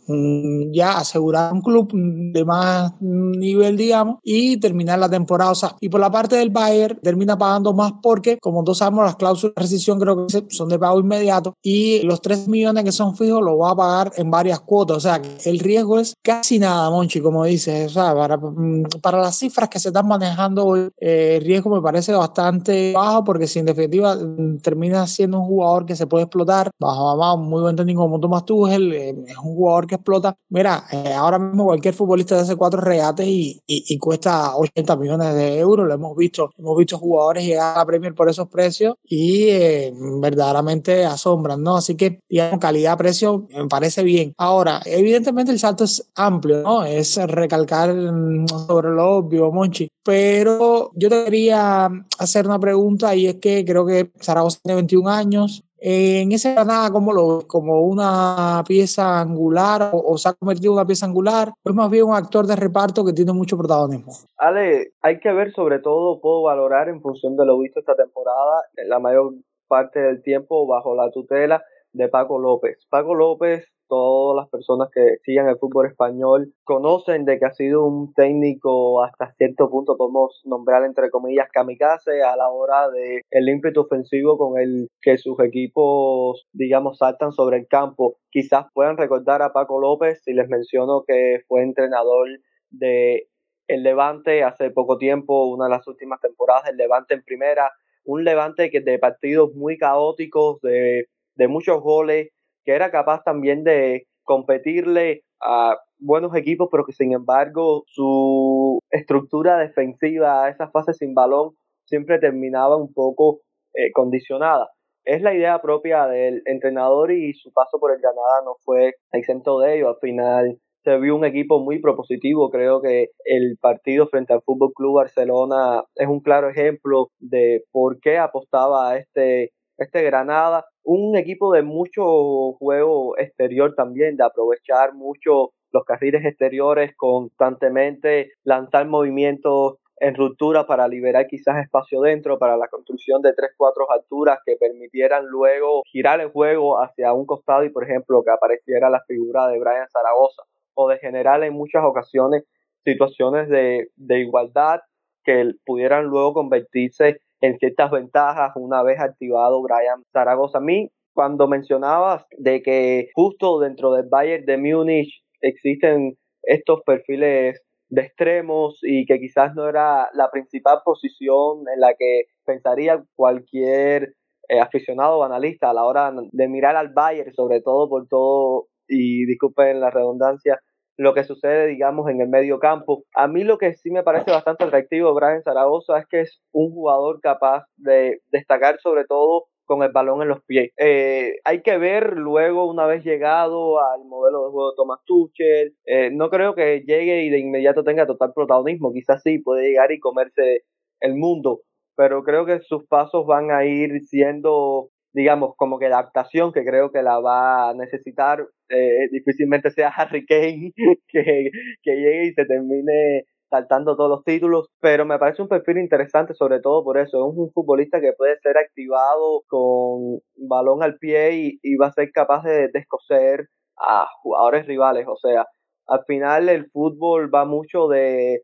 ya 0.72 0.98
asegurar 0.98 1.53
un 1.53 1.62
club 1.62 1.91
de 1.94 2.46
más 2.46 2.94
nivel, 3.00 3.77
digamos, 3.77 4.20
y 4.24 4.60
terminar 4.60 5.00
la 5.00 5.10
temporada. 5.10 5.51
O 5.51 5.56
sea, 5.56 5.75
y 5.80 5.89
por 5.89 6.00
la 6.00 6.12
parte 6.12 6.36
del 6.36 6.50
Bayern 6.50 7.00
termina 7.01 7.38
pagando 7.38 7.74
más 7.74 7.94
porque, 8.01 8.38
como 8.39 8.63
todos 8.63 8.80
sabemos, 8.80 9.06
las 9.06 9.15
cláusulas 9.15 9.56
de 9.56 9.62
rescisión 9.62 10.00
creo 10.00 10.27
que 10.27 10.46
son 10.50 10.70
de 10.70 10.80
pago 10.80 11.00
inmediato 11.00 11.56
y 11.62 12.01
los 12.03 12.22
3 12.22 12.48
millones 12.48 12.84
que 12.84 12.91
son 12.91 13.15
fijos 13.15 13.41
los 13.41 13.60
va 13.60 13.72
a 13.72 13.75
pagar 13.75 14.12
en 14.18 14.32
varias 14.32 14.60
cuotas. 14.62 14.98
O 14.98 15.00
sea, 15.00 15.22
el 15.46 15.60
riesgo 15.60 16.00
es 16.00 16.15
casi 16.22 16.60
nada, 16.60 16.89
Monchi, 16.89 17.22
como 17.22 17.46
dices. 17.46 17.91
O 17.91 17.94
sea, 17.94 18.15
para, 18.15 18.38
mm, 18.38 18.84
para 19.01 19.20
las 19.20 19.38
cifras 19.38 19.70
que 19.70 19.80
se 19.80 19.89
están 19.89 20.08
manejando 20.08 20.65
hoy, 20.65 20.89
eh, 21.00 21.38
el 21.38 21.46
riesgo 21.46 21.70
me 21.70 21.82
parece 21.82 22.13
bastante 22.13 22.94
bajo 22.94 23.24
porque 23.24 23.48
si 23.48 23.60
en 23.60 23.65
definitiva 23.65 24.15
mm, 24.15 24.60
termina 24.60 25.06
siendo 25.08 25.39
un 25.39 25.46
jugador 25.46 25.86
que 25.86 25.96
se 25.96 26.08
puede 26.08 26.24
explotar, 26.25 26.72
bajo, 26.80 27.18
bajo 27.18 27.38
muy 27.38 27.62
buen 27.62 27.75
técnico 27.75 28.01
como 28.01 28.20
Tomás 28.20 28.46
Tuchel, 28.46 28.94
eh, 28.94 29.10
es 29.27 29.38
un 29.38 29.56
jugador 29.56 29.88
que 29.88 29.96
explota. 30.01 30.36
Mira, 30.50 30.84
eh, 30.91 31.13
ahora 31.13 31.39
mismo 31.39 31.65
cualquier 31.65 31.93
futbolista 31.93 32.39
hace 32.39 32.55
cuatro 32.55 32.81
regates 32.81 33.27
y, 33.27 33.62
y, 33.65 33.98
cuesta 33.98 34.55
80 34.55 34.96
millones 34.98 35.36
de 35.36 35.60
euros. 35.60 35.88
Lo 35.88 35.93
hemos 35.93 36.15
visto, 36.15 36.50
hemos 36.58 36.77
visto 36.77 36.98
jugadores 36.98 37.46
llegar 37.46 37.75
a 37.75 37.79
la 37.79 37.86
Premier 37.86 38.13
por 38.13 38.29
esos 38.29 38.50
precios 38.50 38.96
y 39.03 39.50
eh, 39.50 39.93
verdaderamente 40.22 41.05
asombran, 41.05 41.63
¿no? 41.63 41.77
Así 41.77 41.96
que, 41.96 42.20
digamos, 42.29 42.60
calidad-precio 42.60 43.48
me 43.50 43.67
parece 43.67 44.03
bien. 44.03 44.34
Ahora, 44.38 44.81
evidentemente 44.86 45.51
el 45.51 45.60
salto 45.60 45.84
es 45.84 46.10
amplio, 46.15 46.62
¿no? 46.62 46.84
Es 46.84 47.17
recalcar 47.17 47.93
mm, 47.93 48.48
sobre 48.48 48.89
lo 48.89 49.17
obvio, 49.17 49.51
Monchi. 49.51 49.89
Pero 50.03 50.91
yo 50.96 51.10
te 51.10 51.24
quería 51.25 51.89
hacer 52.17 52.46
una 52.48 52.60
pregunta 52.60 53.15
y 53.15 53.27
es 53.27 53.36
que 53.36 53.63
creo 53.65 53.86
que 53.86 54.12
Zaragoza 54.20 54.60
tiene 54.63 54.75
21 54.75 55.10
años, 55.10 55.63
en 55.84 56.32
ese 56.32 56.54
Granada, 56.54 56.92
¿cómo 56.92 57.12
lo 57.12 57.48
¿Como 57.48 57.82
una 57.82 58.64
pieza 58.68 59.20
angular 59.20 59.90
o, 59.92 60.16
se 60.18 60.30
ha 60.30 60.34
convertido 60.34 60.74
en 60.74 60.78
una 60.78 60.86
pieza 60.86 61.08
angular? 61.08 61.50
¿O 61.64 61.70
es 61.70 61.76
más 61.76 61.90
bien 61.90 62.06
un 62.06 62.16
actor 62.16 62.46
de 62.46 62.56
reparto 62.56 63.04
que 63.04 63.14
tiene 63.14 63.34
mucho 63.34 63.58
protagonismo? 63.58 64.14
Ale, 64.38 64.94
hay 65.02 65.20
que 65.20 65.34
ver 65.34 65.52
sobre 65.52 65.80
todo, 65.80 66.22
puedo 66.22 66.44
valorar 66.44 66.88
en 66.88 67.02
función 67.02 67.36
de 67.36 67.46
lo 67.46 67.58
visto 67.58 67.80
esta 67.80 67.96
temporada, 67.96 68.64
la 68.86 69.00
mayor 69.00 69.34
parte 69.68 70.00
del 70.00 70.22
tiempo 70.22 70.68
bajo 70.68 70.96
la 70.96 71.10
tutela 71.10 71.64
de 71.93 72.07
Paco 72.07 72.39
López. 72.39 72.86
Paco 72.89 73.15
López 73.15 73.81
todas 73.91 74.41
las 74.41 74.50
personas 74.50 74.88
que 74.89 75.17
sigan 75.19 75.50
el 75.50 75.57
fútbol 75.57 75.86
español 75.86 76.53
conocen 76.63 77.25
de 77.25 77.38
que 77.38 77.45
ha 77.45 77.50
sido 77.50 77.86
un 77.86 78.13
técnico 78.13 79.03
hasta 79.03 79.29
cierto 79.31 79.69
punto 79.69 79.98
podemos 79.98 80.41
nombrar 80.45 80.86
entre 80.86 81.10
comillas 81.10 81.50
kamikaze 81.51 82.24
a 82.24 82.38
la 82.38 82.48
hora 82.48 82.89
de 82.89 83.21
el 83.29 83.50
ímpetu 83.50 83.81
ofensivo 83.81 84.38
con 84.38 84.57
el 84.57 84.88
que 85.01 85.17
sus 85.17 85.38
equipos 85.41 86.48
digamos 86.53 87.00
saltan 87.00 87.33
sobre 87.33 87.57
el 87.57 87.67
campo 87.67 88.15
quizás 88.29 88.67
puedan 88.74 88.95
recordar 88.95 89.41
a 89.41 89.51
Paco 89.51 89.81
López 89.81 90.21
si 90.24 90.31
les 90.31 90.48
menciono 90.48 91.03
que 91.05 91.41
fue 91.50 91.62
entrenador 91.62 92.29
de 92.69 93.27
el 93.67 93.83
Levante 93.83 94.45
hace 94.45 94.71
poco 94.71 94.98
tiempo 94.98 95.48
una 95.48 95.65
de 95.65 95.71
las 95.71 95.86
últimas 95.86 96.21
temporadas 96.21 96.63
del 96.63 96.77
Levante 96.77 97.13
en 97.13 97.24
primera 97.24 97.69
un 98.05 98.24
Levante 98.24 98.69
que 98.71 98.79
de 98.79 99.00
partidos 99.00 99.53
muy 99.53 99.77
caóticos 99.77 100.62
de, 100.62 101.07
de 101.36 101.48
muchos 101.48 101.82
goles 101.82 102.30
que 102.64 102.74
era 102.74 102.92
capaz 102.92 103.24
también 103.24 103.64
de 103.64 104.06
competirle 104.24 105.24
a 105.42 105.78
buenos 106.00 106.36
equipos, 106.36 106.70
pero 106.72 106.86
que 106.86 106.94
sin 106.94 107.14
embargo 107.14 107.84
su 107.88 108.80
estructura 108.90 109.58
defensiva, 109.58 110.50
esa 110.50 110.70
fase 110.70 110.94
sin 110.94 111.14
balón, 111.14 111.52
siempre 111.86 112.20
terminaba 112.20 112.78
un 112.78 112.94
poco 112.94 113.42
eh, 113.74 113.92
condicionada. 113.94 114.70
Es 115.04 115.22
la 115.22 115.34
idea 115.34 115.62
propia 115.62 116.06
del 116.08 116.42
entrenador 116.46 117.12
y 117.12 117.34
su 117.34 117.52
paso 117.52 117.80
por 117.80 117.92
el 117.92 118.02
Granada 118.02 118.44
no 118.46 118.56
fue 118.64 118.94
exento 119.12 119.60
de 119.60 119.78
ello. 119.78 119.90
Al 119.90 119.98
final 120.00 120.60
se 120.84 120.98
vio 120.98 121.16
un 121.16 121.26
equipo 121.26 121.60
muy 121.60 121.80
propositivo. 121.80 122.50
Creo 122.50 122.82
que 122.82 123.10
el 123.26 123.58
partido 123.60 124.06
frente 124.06 124.34
al 124.34 124.42
Fútbol 124.42 124.74
Club 124.76 124.98
Barcelona 124.98 125.84
es 125.96 126.08
un 126.08 126.20
claro 126.22 126.50
ejemplo 126.50 127.10
de 127.20 127.64
por 127.72 128.00
qué 128.00 128.18
apostaba 128.18 128.92
a 128.92 128.98
este, 128.98 129.52
este 129.82 130.04
Granada 130.04 130.66
un 130.84 131.16
equipo 131.16 131.54
de 131.54 131.62
mucho 131.62 132.54
juego 132.54 133.18
exterior 133.18 133.74
también, 133.76 134.18
de 134.18 134.24
aprovechar 134.24 134.94
mucho 134.94 135.52
los 135.72 135.86
carriles 135.86 136.26
exteriores 136.26 136.94
constantemente, 136.96 138.32
lanzar 138.44 138.88
movimientos 138.88 139.76
en 139.98 140.16
ruptura 140.16 140.66
para 140.66 140.88
liberar 140.88 141.28
quizás 141.28 141.64
espacio 141.64 142.02
dentro, 142.02 142.40
para 142.40 142.58
la 142.58 142.68
construcción 142.68 143.22
de 143.22 143.36
3-4 143.36 143.86
alturas 143.90 144.40
que 144.44 144.56
permitieran 144.56 145.28
luego 145.28 145.84
girar 145.86 146.20
el 146.22 146.32
juego 146.32 146.82
hacia 146.82 147.14
un 147.14 147.28
costado 147.28 147.64
y, 147.64 147.70
por 147.70 147.84
ejemplo, 147.84 148.24
que 148.24 148.32
apareciera 148.32 148.90
la 148.90 149.04
figura 149.08 149.48
de 149.48 149.60
Brian 149.60 149.88
Zaragoza, 149.90 150.42
o 150.74 150.90
de 150.90 150.98
generar 150.98 151.44
en 151.44 151.54
muchas 151.54 151.84
ocasiones 151.86 152.44
situaciones 152.80 153.48
de, 153.50 153.90
de 153.96 154.20
igualdad 154.20 154.80
que 155.24 155.52
pudieran 155.66 156.06
luego 156.06 156.34
convertirse 156.34 157.20
en 157.41 157.57
ciertas 157.57 157.91
ventajas 157.91 158.51
una 158.55 158.83
vez 158.83 159.00
activado 159.00 159.62
Brian 159.62 160.03
Zaragoza. 160.13 160.60
A 160.60 160.62
mí, 160.62 160.89
cuando 161.13 161.48
mencionabas 161.48 162.25
de 162.38 162.62
que 162.62 163.10
justo 163.13 163.60
dentro 163.60 163.91
del 163.91 164.07
Bayern 164.10 164.45
de 164.45 164.57
Múnich 164.57 165.24
existen 165.41 166.17
estos 166.43 166.81
perfiles 166.86 167.62
de 167.89 168.01
extremos 168.01 168.79
y 168.83 169.05
que 169.05 169.19
quizás 169.19 169.53
no 169.53 169.67
era 169.67 170.10
la 170.13 170.29
principal 170.31 170.79
posición 170.86 171.65
en 171.74 171.81
la 171.81 171.93
que 171.98 172.24
pensaría 172.45 173.03
cualquier 173.15 174.13
eh, 174.48 174.60
aficionado 174.62 175.17
o 175.17 175.24
analista 175.24 175.69
a 175.69 175.74
la 175.74 175.83
hora 175.83 176.13
de 176.31 176.48
mirar 176.48 176.75
al 176.75 176.93
Bayern, 176.93 177.33
sobre 177.33 177.62
todo 177.62 177.89
por 177.89 178.07
todo, 178.07 178.67
y 178.88 179.25
disculpen 179.25 179.79
la 179.79 179.89
redundancia, 179.89 180.62
lo 181.01 181.15
que 181.15 181.24
sucede, 181.24 181.65
digamos, 181.65 182.08
en 182.10 182.22
el 182.22 182.29
medio 182.29 182.60
campo. 182.60 183.05
A 183.15 183.27
mí 183.27 183.43
lo 183.43 183.58
que 183.58 183.74
sí 183.74 183.89
me 183.89 184.03
parece 184.03 184.29
bastante 184.29 184.65
atractivo 184.65 185.15
Brian 185.15 185.41
Zaragoza 185.41 185.98
es 185.98 186.05
que 186.08 186.22
es 186.22 186.41
un 186.51 186.72
jugador 186.72 187.20
capaz 187.22 187.65
de 187.75 188.20
destacar 188.31 188.79
sobre 188.79 189.05
todo 189.05 189.46
con 189.65 189.81
el 189.81 189.91
balón 189.91 190.22
en 190.22 190.27
los 190.27 190.43
pies. 190.43 190.72
Eh, 190.77 191.38
hay 191.43 191.63
que 191.63 191.77
ver 191.79 192.17
luego, 192.17 192.70
una 192.70 192.86
vez 192.86 193.03
llegado 193.03 193.79
al 193.79 194.05
modelo 194.05 194.43
de 194.43 194.51
juego 194.51 194.70
de 194.72 194.75
Thomas 194.75 195.00
Tuchel, 195.05 195.75
eh, 195.86 196.12
no 196.12 196.29
creo 196.29 196.53
que 196.53 196.84
llegue 196.86 197.24
y 197.24 197.29
de 197.29 197.39
inmediato 197.39 197.84
tenga 197.84 198.05
total 198.05 198.34
protagonismo, 198.36 198.93
quizás 198.93 199.24
sí 199.24 199.39
puede 199.39 199.70
llegar 199.70 199.91
y 199.91 200.00
comerse 200.00 200.65
el 201.00 201.15
mundo, 201.15 201.62
pero 201.96 202.24
creo 202.24 202.46
que 202.46 202.60
sus 202.60 202.86
pasos 202.86 203.25
van 203.25 203.50
a 203.50 203.65
ir 203.65 204.01
siendo 204.01 204.89
digamos, 205.13 205.56
como 205.58 205.80
que 205.80 205.88
adaptación 205.88 206.51
que 206.53 206.63
creo 206.63 206.91
que 206.91 207.03
la 207.03 207.20
va 207.20 207.70
a 207.70 207.74
necesitar. 207.74 208.46
Eh, 208.70 209.10
difícilmente 209.12 209.70
sea 209.72 209.89
Harry 209.89 210.25
Kane 210.25 210.72
que, 211.08 211.50
que 211.84 211.91
llegue 211.96 212.27
y 212.27 212.34
se 212.34 212.46
termine 212.46 213.25
saltando 213.51 213.98
todos 213.98 214.10
los 214.10 214.24
títulos, 214.24 214.70
pero 214.80 215.06
me 215.06 215.20
parece 215.20 215.41
un 215.41 215.50
perfil 215.50 215.77
interesante 215.77 216.34
sobre 216.34 216.62
todo 216.62 216.84
por 216.86 216.98
eso, 216.98 217.30
es 217.30 217.38
un 217.38 217.51
futbolista 217.51 218.00
que 218.00 218.13
puede 218.18 218.38
ser 218.38 218.58
activado 218.58 219.44
con 219.48 220.22
balón 220.38 220.82
al 220.82 220.98
pie 220.98 221.60
y, 221.62 221.75
va 221.75 221.88
a 221.88 221.91
ser 221.91 222.12
capaz 222.13 222.44
de 222.44 222.70
descoser 222.74 223.50
a 223.77 224.08
jugadores 224.22 224.65
rivales, 224.65 225.06
o 225.08 225.18
sea, 225.18 225.46
al 225.88 226.03
final 226.06 226.48
el 226.48 226.70
fútbol 226.70 227.30
va 227.34 227.44
mucho 227.44 227.89
de, 227.89 228.41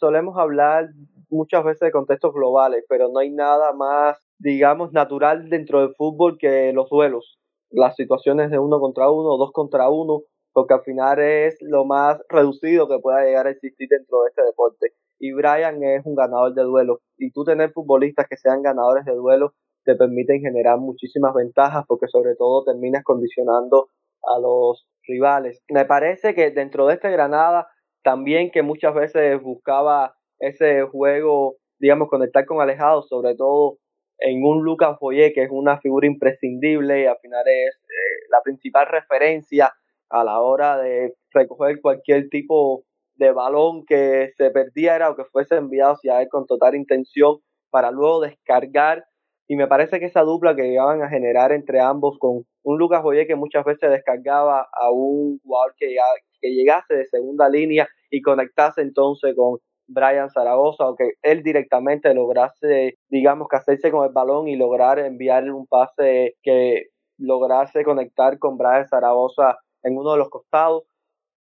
solemos 0.00 0.38
hablar 0.38 0.86
muchas 1.28 1.62
veces 1.62 1.80
de 1.80 1.92
contextos 1.92 2.32
globales, 2.32 2.84
pero 2.88 3.10
no 3.12 3.18
hay 3.20 3.30
nada 3.30 3.74
más 3.74 4.27
digamos, 4.38 4.92
natural 4.92 5.48
dentro 5.50 5.80
del 5.80 5.94
fútbol 5.96 6.38
que 6.38 6.72
los 6.72 6.88
duelos, 6.90 7.38
las 7.70 7.96
situaciones 7.96 8.50
de 8.50 8.58
uno 8.58 8.80
contra 8.80 9.10
uno, 9.10 9.36
dos 9.36 9.52
contra 9.52 9.88
uno, 9.90 10.22
porque 10.52 10.74
al 10.74 10.82
final 10.82 11.18
es 11.20 11.56
lo 11.60 11.84
más 11.84 12.22
reducido 12.28 12.88
que 12.88 12.98
pueda 12.98 13.24
llegar 13.24 13.46
a 13.46 13.50
existir 13.50 13.88
dentro 13.88 14.22
de 14.22 14.30
este 14.30 14.42
deporte. 14.42 14.92
Y 15.18 15.32
Brian 15.32 15.82
es 15.82 16.04
un 16.06 16.14
ganador 16.14 16.54
de 16.54 16.62
duelo. 16.62 17.00
Y 17.16 17.32
tú 17.32 17.44
tener 17.44 17.72
futbolistas 17.72 18.26
que 18.28 18.36
sean 18.36 18.62
ganadores 18.62 19.04
de 19.04 19.14
duelo 19.14 19.52
te 19.84 19.94
permiten 19.94 20.40
generar 20.40 20.78
muchísimas 20.78 21.34
ventajas 21.34 21.84
porque 21.86 22.08
sobre 22.08 22.34
todo 22.36 22.64
terminas 22.64 23.04
condicionando 23.04 23.88
a 24.22 24.38
los 24.38 24.86
rivales. 25.06 25.62
Me 25.70 25.84
parece 25.84 26.34
que 26.34 26.50
dentro 26.50 26.86
de 26.86 26.94
este 26.94 27.10
Granada 27.10 27.68
también 28.02 28.50
que 28.50 28.62
muchas 28.62 28.94
veces 28.94 29.40
buscaba 29.42 30.14
ese 30.38 30.82
juego, 30.82 31.56
digamos, 31.78 32.08
conectar 32.08 32.46
con 32.46 32.60
Alejado, 32.60 33.02
sobre 33.02 33.34
todo 33.34 33.78
en 34.20 34.44
un 34.44 34.62
Lucas 34.62 34.96
Boyé 35.00 35.32
que 35.32 35.44
es 35.44 35.50
una 35.50 35.78
figura 35.80 36.06
imprescindible 36.06 37.02
y 37.02 37.06
al 37.06 37.18
final 37.18 37.44
es 37.46 37.84
eh, 37.84 38.26
la 38.30 38.40
principal 38.42 38.86
referencia 38.86 39.72
a 40.10 40.24
la 40.24 40.40
hora 40.40 40.78
de 40.78 41.14
recoger 41.32 41.80
cualquier 41.80 42.28
tipo 42.28 42.84
de 43.16 43.32
balón 43.32 43.84
que 43.84 44.28
se 44.36 44.50
perdiera 44.50 45.10
o 45.10 45.16
que 45.16 45.24
fuese 45.24 45.56
enviado 45.56 45.92
hacia 45.92 46.22
él 46.22 46.28
con 46.28 46.46
total 46.46 46.74
intención 46.74 47.38
para 47.70 47.90
luego 47.90 48.20
descargar. 48.20 49.04
Y 49.48 49.56
me 49.56 49.66
parece 49.66 49.98
que 49.98 50.06
esa 50.06 50.22
dupla 50.22 50.54
que 50.54 50.72
iban 50.72 51.02
a 51.02 51.08
generar 51.08 51.52
entre 51.52 51.80
ambos 51.80 52.18
con 52.18 52.44
un 52.62 52.78
Lucas 52.78 53.02
Boyer 53.02 53.26
que 53.26 53.34
muchas 53.34 53.64
veces 53.64 53.90
descargaba 53.90 54.68
a 54.72 54.90
un 54.90 55.38
jugador 55.42 55.74
que, 55.76 55.96
que 56.40 56.50
llegase 56.50 56.94
de 56.94 57.06
segunda 57.06 57.48
línea 57.48 57.88
y 58.10 58.20
conectase 58.20 58.82
entonces 58.82 59.34
con 59.34 59.58
Brian 59.88 60.30
Zaragoza 60.30 60.86
o 60.86 60.96
que 60.96 61.12
él 61.22 61.42
directamente 61.42 62.12
lograse, 62.14 62.94
digamos, 63.08 63.48
que 63.48 63.56
hacerse 63.56 63.90
con 63.90 64.04
el 64.04 64.12
balón 64.12 64.48
y 64.48 64.56
lograr 64.56 64.98
enviarle 64.98 65.52
un 65.52 65.66
pase 65.66 66.34
que 66.42 66.86
lograse 67.18 67.84
conectar 67.84 68.38
con 68.38 68.56
Brian 68.58 68.84
Zaragoza 68.84 69.56
en 69.82 69.96
uno 69.96 70.12
de 70.12 70.18
los 70.18 70.30
costados 70.30 70.84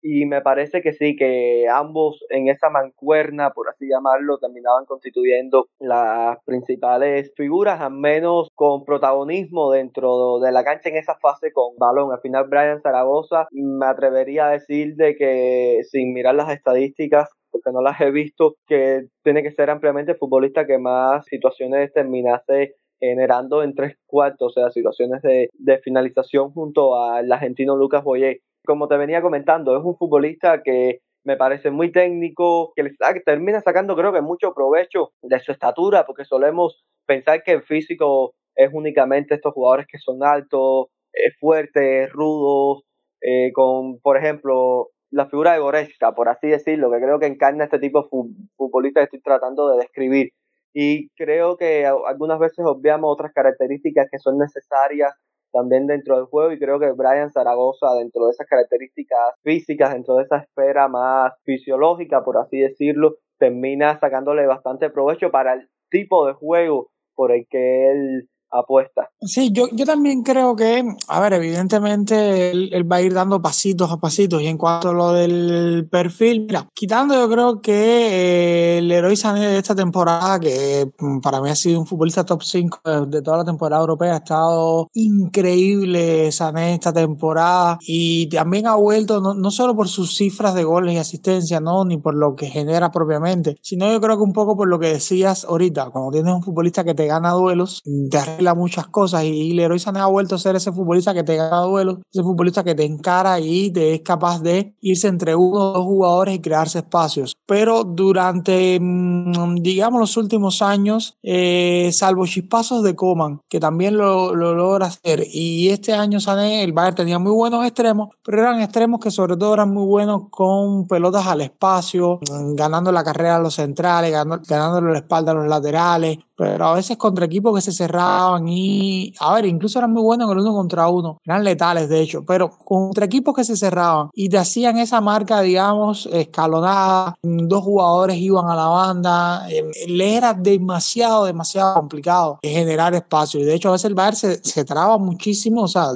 y 0.03 0.25
me 0.27 0.41
parece 0.41 0.81
que 0.81 0.93
sí, 0.93 1.15
que 1.17 1.67
ambos 1.69 2.25
en 2.31 2.49
esa 2.49 2.71
mancuerna, 2.71 3.51
por 3.51 3.69
así 3.69 3.87
llamarlo, 3.89 4.39
terminaban 4.39 4.87
constituyendo 4.87 5.67
las 5.79 6.39
principales 6.45 7.33
figuras, 7.37 7.81
al 7.81 7.93
menos 7.93 8.49
con 8.55 8.85
protagonismo 8.85 9.71
dentro 9.73 10.39
de 10.41 10.53
la 10.53 10.65
cancha 10.65 10.89
en 10.89 10.97
esa 10.97 11.17
fase 11.17 11.53
con 11.53 11.77
balón. 11.79 12.13
Al 12.13 12.21
final, 12.21 12.47
Brian 12.49 12.81
Zaragoza, 12.81 13.47
me 13.51 13.87
atrevería 13.87 14.47
a 14.47 14.53
decir 14.53 14.95
de 14.97 15.17
que 15.17 15.81
sin 15.85 16.15
mirar 16.15 16.35
las 16.35 16.51
estadísticas, 16.51 17.29
porque 17.51 17.73
no 17.73 17.83
las 17.83 18.01
he 18.01 18.11
visto, 18.11 18.57
que 18.67 19.07
tiene 19.23 19.43
que 19.43 19.51
ser 19.51 19.71
ampliamente 19.71 20.13
el 20.13 20.19
futbolista 20.19 20.67
que 20.67 20.79
más 20.79 21.25
situaciones 21.27 21.93
terminase 21.93 22.75
generando 22.99 23.63
en 23.63 23.75
tres 23.75 23.97
cuartos, 24.07 24.57
o 24.57 24.61
sea, 24.61 24.71
situaciones 24.71 25.23
de, 25.23 25.49
de 25.55 25.79
finalización 25.79 26.53
junto 26.53 27.03
al 27.03 27.33
argentino 27.33 27.75
Lucas 27.75 28.05
Boyer 28.05 28.41
como 28.67 28.89
te 28.89 28.97
venía 28.97 29.23
comentando, 29.23 29.77
es 29.77 29.85
un 29.85 29.97
futbolista 29.97 30.63
que 30.63 31.01
me 31.25 31.37
parece 31.37 31.71
muy 31.71 31.93
técnico, 31.93 32.73
que 32.75 32.85
termina 33.25 33.61
sacando 33.61 33.97
creo 33.97 34.13
que 34.13 34.23
mucho 34.23 34.55
provecho 34.55 35.13
de 35.23 35.39
su 35.39 35.53
estatura, 35.53 36.05
porque 36.07 36.25
solemos 36.25 36.83
pensar 37.07 37.43
que 37.43 37.53
el 37.53 37.63
físico 37.63 38.35
es 38.55 38.71
únicamente 38.73 39.35
estos 39.35 39.53
jugadores 39.53 39.87
que 39.87 39.99
son 39.99 40.23
altos, 40.23 40.87
eh, 41.13 41.31
fuertes, 41.39 42.11
rudos, 42.13 42.85
eh, 43.21 43.53
con, 43.53 43.99
por 44.01 44.17
ejemplo, 44.17 44.91
la 45.11 45.27
figura 45.27 45.53
de 45.53 45.61
Goretzka, 45.61 46.15
por 46.15 46.29
así 46.29 46.49
decirlo, 46.49 46.91
que 46.91 47.01
creo 47.01 47.19
que 47.19 47.27
encarna 47.27 47.65
este 47.65 47.79
tipo 47.79 48.03
de 48.03 48.09
futbolista 48.57 49.01
que 49.01 49.05
estoy 49.05 49.21
tratando 49.21 49.69
de 49.71 49.79
describir. 49.79 50.31
Y 50.73 51.09
creo 51.11 51.57
que 51.57 51.85
algunas 51.87 52.39
veces 52.39 52.65
obviamos 52.65 53.13
otras 53.13 53.33
características 53.33 54.09
que 54.11 54.19
son 54.19 54.39
necesarias 54.39 55.13
también 55.53 55.87
dentro 55.89 56.17
del 56.17 56.27
juego 56.27 56.53
y 56.53 56.59
creo 56.61 56.79
que 56.79 56.93
Brian 56.93 57.31
Zaragoza 57.33 57.93
dentro 57.99 58.27
de 58.27 58.31
esas 58.31 58.47
características 58.47 59.35
físicas, 59.43 59.93
dentro 59.93 60.15
de 60.17 60.23
esa 60.23 60.39
esfera 60.39 60.87
más 60.87 61.35
fisiológica, 61.45 62.23
por 62.23 62.39
así 62.39 62.61
decirlo, 62.61 63.17
termina 63.39 63.97
sacándole 63.97 64.47
bastante 64.47 64.91
provecho 64.91 65.33
para 65.33 65.55
el 65.55 65.69
tipo 65.91 66.27
de 66.27 66.35
juego 66.35 66.91
por 67.17 67.33
el 67.33 67.47
que 67.51 67.91
él 67.91 68.29
apuesta. 68.51 69.11
Sí, 69.23 69.51
yo, 69.53 69.69
yo 69.73 69.85
también 69.85 70.23
creo 70.23 70.57
que, 70.57 70.83
a 71.09 71.21
ver, 71.21 71.35
evidentemente 71.35 72.51
él, 72.51 72.91
va 72.91 72.97
a 72.97 73.03
ir 73.03 73.13
dando 73.13 73.41
pasitos 73.43 73.91
a 73.91 73.99
pasitos 73.99 74.43
y 74.43 74.47
en 74.47 74.57
cuanto 74.57 74.91
a 74.91 74.93
lo 74.93 75.13
del 75.13 75.87
perfil, 75.91 76.47
mira, 76.47 76.67
quitando 76.75 77.15
yo 77.15 77.29
creo 77.29 77.61
que 77.61 77.73
eh, 77.73 78.79
el 78.79 78.91
héroe 78.91 79.15
Sané 79.17 79.47
de 79.47 79.59
esta 79.59 79.75
temporada, 79.75 80.41
que 80.41 80.91
mm, 80.99 81.21
para 81.21 81.41
mí 81.41 81.51
ha 81.51 81.55
sido 81.55 81.81
un 81.81 81.87
futbolista 81.87 82.25
top 82.25 82.43
5 82.43 83.07
de, 83.07 83.23
toda 83.23 83.39
la 83.39 83.45
temporada 83.45 83.83
europea, 83.83 84.15
ha 84.15 84.19
estado 84.19 84.89
increíble 84.95 86.33
Sané 86.33 86.75
esta 86.75 86.93
temporada 86.93 87.79
y 87.83 88.29
también 88.29 88.67
ha 88.67 88.75
vuelto 88.75 89.21
no, 89.21 89.35
no 89.35 89.51
solo 89.51 89.77
por 89.77 89.89
sus 89.89 90.17
cifras 90.17 90.55
de 90.55 90.65
goles 90.65 90.95
y 90.95 90.99
asistencia, 90.99 91.61
no, 91.61 91.85
ni 91.85 91.99
por 91.99 92.15
lo 92.15 92.35
que 92.35 92.47
genera 92.47 92.91
propiamente, 92.91 93.59
sino 93.63 93.91
yo 93.93 94.01
creo 94.01 94.17
que 94.17 94.23
un 94.23 94.33
poco 94.33 94.57
por 94.57 94.69
lo 94.69 94.79
que 94.79 94.89
decías 94.89 95.45
ahorita, 95.45 95.91
cuando 95.91 96.11
tienes 96.11 96.33
un 96.33 96.43
futbolista 96.43 96.85
que 96.85 96.95
te 96.95 97.07
gana 97.07 97.33
duelos, 97.33 97.83
te 98.11 98.19
muchas 98.55 98.87
cosas 98.89 99.25
y 99.25 99.53
Leroy 99.53 99.79
Sané 99.79 100.01
ha 100.01 100.07
vuelto 100.07 100.35
a 100.35 100.39
ser 100.39 100.57
ese 100.57 100.73
futbolista 100.73 101.15
que 101.15 101.23
te 101.23 101.37
gana 101.37 101.61
duelos, 101.61 101.99
ese 102.13 102.23
futbolista 102.23 102.65
que 102.65 102.75
te 102.75 102.85
encara 102.85 103.41
y 103.41 103.71
te 103.71 103.95
es 103.95 104.01
capaz 104.01 104.41
de 104.43 104.75
irse 104.81 105.09
entre 105.09 105.35
uno 105.35 105.59
o 105.59 105.73
dos 105.73 105.85
jugadores 105.85 106.35
y 106.35 106.41
crearse 106.41 106.79
espacios. 106.79 107.35
Pero 107.47 107.85
durante, 107.85 108.79
mm, 108.81 109.57
digamos, 109.57 110.01
los 110.01 110.17
últimos 110.17 110.63
años, 110.63 111.17
eh, 111.23 111.91
salvo 111.93 112.27
chispazos 112.27 112.83
de 112.83 112.95
Coman, 112.95 113.41
que 113.49 113.61
también 113.61 113.97
lo, 113.97 114.35
lo, 114.35 114.55
logra 114.55 114.87
hacer, 114.87 115.25
y 115.31 115.69
este 115.69 115.93
año 115.93 116.21
Sané, 116.21 116.65
el 116.65 116.73
Bayern 116.73 116.97
tenía 116.97 117.19
muy 117.19 117.33
buenos 117.33 117.65
extremos, 117.65 118.11
pero 118.23 118.41
eran 118.41 118.61
extremos 118.61 119.01
que 119.01 119.11
sobre 119.11 119.37
todo 119.37 119.55
eran 119.55 119.73
muy 119.73 119.87
buenos 119.87 120.29
con 120.31 120.87
pelotas 120.87 121.27
al 121.27 121.41
espacio, 121.41 122.21
ganando 122.55 122.93
la 122.93 123.05
carrera 123.05 123.37
a 123.37 123.41
los 123.41 123.55
centrales, 123.55 124.13
ganando, 124.13 124.43
ganándole 124.47 124.93
la 124.93 124.99
espalda 124.99 125.33
a 125.33 125.35
los 125.35 125.49
laterales, 125.49 126.19
pero 126.41 126.69
a 126.69 126.75
veces 126.75 126.97
contra 126.97 127.27
equipos 127.27 127.55
que 127.55 127.61
se 127.61 127.71
cerraban 127.71 128.49
y, 128.49 129.13
a 129.21 129.35
ver, 129.35 129.45
incluso 129.45 129.79
eran 129.79 129.93
muy 129.93 130.03
buenos 130.03 130.27
en 130.27 130.39
el 130.39 130.43
uno 130.43 130.55
contra 130.55 130.89
uno, 130.89 131.19
eran 131.23 131.45
letales 131.45 131.91
de 131.91 132.01
hecho, 132.01 132.25
pero 132.25 132.49
contra 132.49 133.05
equipos 133.05 133.35
que 133.37 133.45
se 133.45 133.59
cerraban 133.59 134.09
y 134.15 134.31
te 134.31 134.39
hacían 134.39 134.79
esa 134.79 135.03
marca, 135.03 135.43
digamos, 135.43 136.09
escalonada, 136.11 137.15
dos 137.23 137.63
jugadores 137.63 138.17
iban 138.17 138.49
a 138.49 138.57
la 138.57 138.69
banda, 138.69 139.51
eh, 139.51 139.71
le 139.87 140.17
era 140.17 140.33
demasiado, 140.33 141.27
demasiado 141.27 141.75
complicado 141.75 142.39
generar 142.43 142.95
espacio. 142.95 143.39
Y 143.39 143.45
de 143.45 143.57
hecho 143.57 143.69
a 143.69 143.73
veces 143.73 143.85
el 143.85 143.95
Bayern 143.95 144.17
se, 144.17 144.43
se 144.43 144.65
traba 144.65 144.97
muchísimo, 144.97 145.65
o 145.65 145.69
sea, 145.69 145.89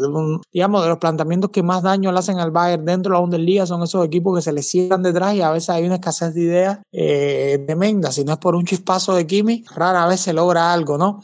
digamos, 0.52 0.83
de 0.83 0.90
los 0.90 0.98
planteamientos 0.98 1.52
que 1.52 1.62
más 1.62 1.83
daño 1.83 2.12
le 2.12 2.18
hacen 2.18 2.38
al 2.38 2.50
Bayern 2.50 2.85
dentro 2.85 3.12
de 3.12 3.14
la 3.14 3.20
Bundesliga 3.20 3.64
son 3.64 3.83
esos 3.83 4.04
equipos 4.04 4.37
que 4.37 4.42
se 4.42 4.52
le 4.52 4.61
cierran 4.61 5.02
detrás 5.02 5.35
y 5.35 5.40
a 5.40 5.50
veces 5.50 5.70
hay 5.70 5.87
una 5.87 5.94
escasez 5.94 6.35
de 6.35 6.42
ideas 6.42 6.78
eh, 6.92 7.64
tremenda, 7.66 8.12
si 8.12 8.24
no 8.24 8.33
es 8.35 8.38
por 8.38 8.54
un 8.54 8.66
chispazo 8.66 9.14
de 9.14 9.26
Kimi, 9.26 9.64
rara 9.74 10.07
vez 10.07 10.20
se 10.20 10.34
logra 10.35 10.73
algo, 10.73 10.99
¿no? 10.99 11.23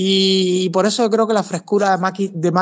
Y 0.00 0.70
por 0.70 0.86
eso 0.86 1.02
yo 1.02 1.10
creo 1.10 1.26
que 1.26 1.34
la 1.34 1.42
frescura 1.42 1.90
de, 1.90 1.98
Maki, 1.98 2.28
de 2.28 2.52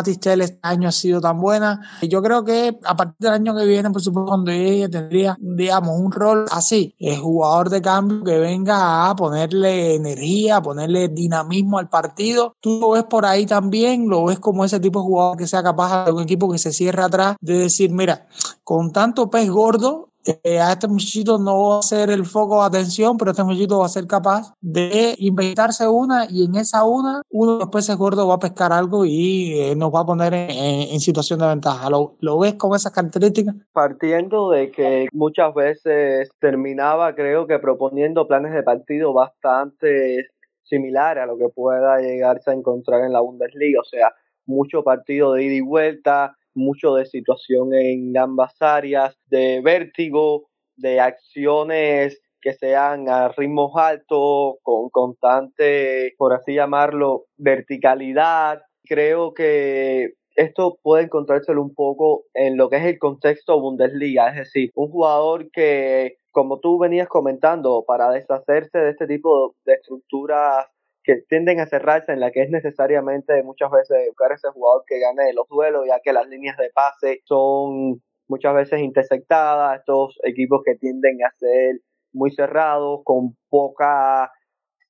este 0.43 0.59
año 0.63 0.89
ha 0.89 0.93
sido 0.93 1.21
tan 1.21 1.39
buena. 1.39 1.83
Yo 2.01 2.23
creo 2.23 2.43
que 2.43 2.79
a 2.83 2.97
partir 2.97 3.17
del 3.19 3.33
año 3.33 3.55
que 3.55 3.67
viene, 3.67 3.91
por 3.91 4.01
supuesto, 4.01 4.29
cuando 4.29 4.51
ella 4.51 4.89
tendría, 4.89 5.37
digamos, 5.39 6.01
un 6.01 6.11
rol 6.13 6.47
así, 6.51 6.95
el 6.99 7.19
jugador 7.19 7.69
de 7.69 7.83
cambio 7.83 8.25
que 8.25 8.39
venga 8.39 9.11
a 9.11 9.15
ponerle 9.15 9.97
energía, 9.97 10.57
a 10.57 10.63
ponerle 10.63 11.09
dinamismo 11.09 11.79
al 11.79 11.91
partido. 11.91 12.57
Tú 12.59 12.79
lo 12.81 12.93
ves 12.93 13.05
por 13.05 13.27
ahí 13.27 13.45
también, 13.45 14.09
lo 14.09 14.25
ves 14.25 14.39
como 14.39 14.65
ese 14.65 14.81
tipo 14.81 15.01
de 15.01 15.05
jugador 15.05 15.37
que 15.37 15.47
sea 15.47 15.63
capaz 15.63 16.07
de 16.07 16.13
un 16.13 16.23
equipo 16.23 16.51
que 16.51 16.57
se 16.57 16.73
cierre 16.73 17.03
atrás, 17.03 17.37
de 17.43 17.59
decir, 17.59 17.91
mira, 17.91 18.27
con 18.65 18.93
tanto 18.93 19.29
pez 19.29 19.51
gordo, 19.51 20.09
eh, 20.43 20.59
a 20.59 20.73
este 20.73 20.89
muchachito 20.89 21.39
no 21.39 21.71
va 21.71 21.79
a 21.79 21.83
ser 21.83 22.11
el 22.11 22.25
foco 22.25 22.61
de 22.61 22.67
atención, 22.67 23.17
pero 23.17 23.31
este 23.31 23.45
muchachito 23.45 23.79
va 23.79 23.87
a 23.87 23.91
ser 23.91 24.07
capaz 24.07 24.53
de 24.61 25.15
inventarse 25.19 25.87
una 25.89 26.27
y 26.29 26.45
en 26.45 26.57
esa 26.57 26.85
una, 26.85 27.23
uno 27.31 27.55
de 27.55 27.59
los 27.61 27.69
peces 27.69 27.97
gordos 27.97 28.29
va 28.29 28.35
a 28.35 28.39
pescar 28.39 28.73
algo 28.73 29.05
y 29.05 29.61
eh, 29.61 29.77
nos 29.77 29.95
va 29.95 30.01
a 30.01 30.07
poner 30.07 30.35
en, 30.35 31.01
situación 31.01 31.39
de 31.39 31.47
ventaja. 31.47 31.89
¿Lo, 31.91 32.17
¿Lo, 32.21 32.39
ves 32.39 32.55
con 32.55 32.75
esas 32.75 32.93
características? 32.93 33.55
Partiendo 33.73 34.51
de 34.51 34.71
que 34.71 35.09
muchas 35.13 35.55
veces 35.55 36.31
terminaba, 36.41 37.15
creo 37.15 37.47
que 37.47 37.59
proponiendo 37.59 38.27
planes 38.27 38.53
de 38.53 38.63
partido 38.63 39.13
bastante 39.13 40.27
similares 40.63 41.23
a 41.23 41.27
lo 41.27 41.39
que 41.39 41.49
pueda 41.49 42.01
llegarse 42.01 42.51
a 42.51 42.55
encontrar 42.55 43.05
en 43.05 43.13
la 43.13 43.21
Bundesliga, 43.21 43.81
o 43.81 43.85
sea, 43.85 44.13
mucho 44.47 44.83
partido 44.83 45.33
de 45.33 45.45
ida 45.45 45.55
y 45.55 45.61
vuelta, 45.61 46.37
mucho 46.57 46.95
de 46.95 47.07
situación 47.07 47.75
en 47.75 48.17
ambas 48.17 48.61
áreas, 48.61 49.17
de 49.27 49.61
vértigo, 49.63 50.49
de 50.77 51.01
acciones 51.01 52.21
que 52.41 52.55
sean 52.55 53.09
a 53.09 53.29
ritmos 53.29 53.73
altos, 53.77 54.55
con 54.63 54.89
constante, 54.91 56.15
por 56.17 56.33
así 56.33 56.55
llamarlo, 56.55 57.27
verticalidad. 57.37 58.61
Creo 58.85 59.35
que 59.35 60.13
esto 60.37 60.79
puede 60.83 61.05
encontrárselo 61.05 61.63
un 61.63 61.75
poco 61.75 62.25
en 62.35 62.57
lo 62.57 62.69
que 62.69 62.77
es 62.77 62.85
el 62.85 62.99
contexto 62.99 63.61
Bundesliga, 63.61 64.29
es 64.29 64.37
decir, 64.37 64.71
un 64.75 64.91
jugador 64.91 65.51
que, 65.51 66.19
como 66.31 66.61
tú 66.61 66.79
venías 66.79 67.09
comentando, 67.09 67.85
para 67.87 68.11
deshacerse 68.11 68.79
de 68.79 68.91
este 68.91 69.07
tipo 69.07 69.57
de 69.65 69.75
estructuras 69.75 70.67
que 71.07 71.23
tienden 71.29 71.61
a 71.61 71.67
cerrarse 71.67 72.13
en 72.13 72.19
la 72.19 72.33
que 72.33 72.43
es 72.43 72.51
necesariamente 72.51 73.41
muchas 73.45 73.71
veces 73.71 74.09
buscar 74.09 74.33
ese 74.33 74.49
jugador 74.49 74.83
que 74.89 74.99
gane 74.99 75.33
los 75.33 75.47
duelos, 75.49 75.85
ya 75.87 76.01
que 76.03 76.13
las 76.13 76.29
líneas 76.29 76.57
de 76.59 76.71
pase 76.75 77.21
son 77.25 78.03
muchas 78.29 78.55
veces 78.55 78.81
intersectada, 78.81 79.77
estos 79.77 80.19
equipos 80.25 80.63
que 80.65 80.75
tienden 80.75 81.25
a 81.25 81.31
ser 81.31 81.77
muy 82.13 82.33
cerrados, 82.33 83.03
con 83.05 83.37
pocas 83.49 84.31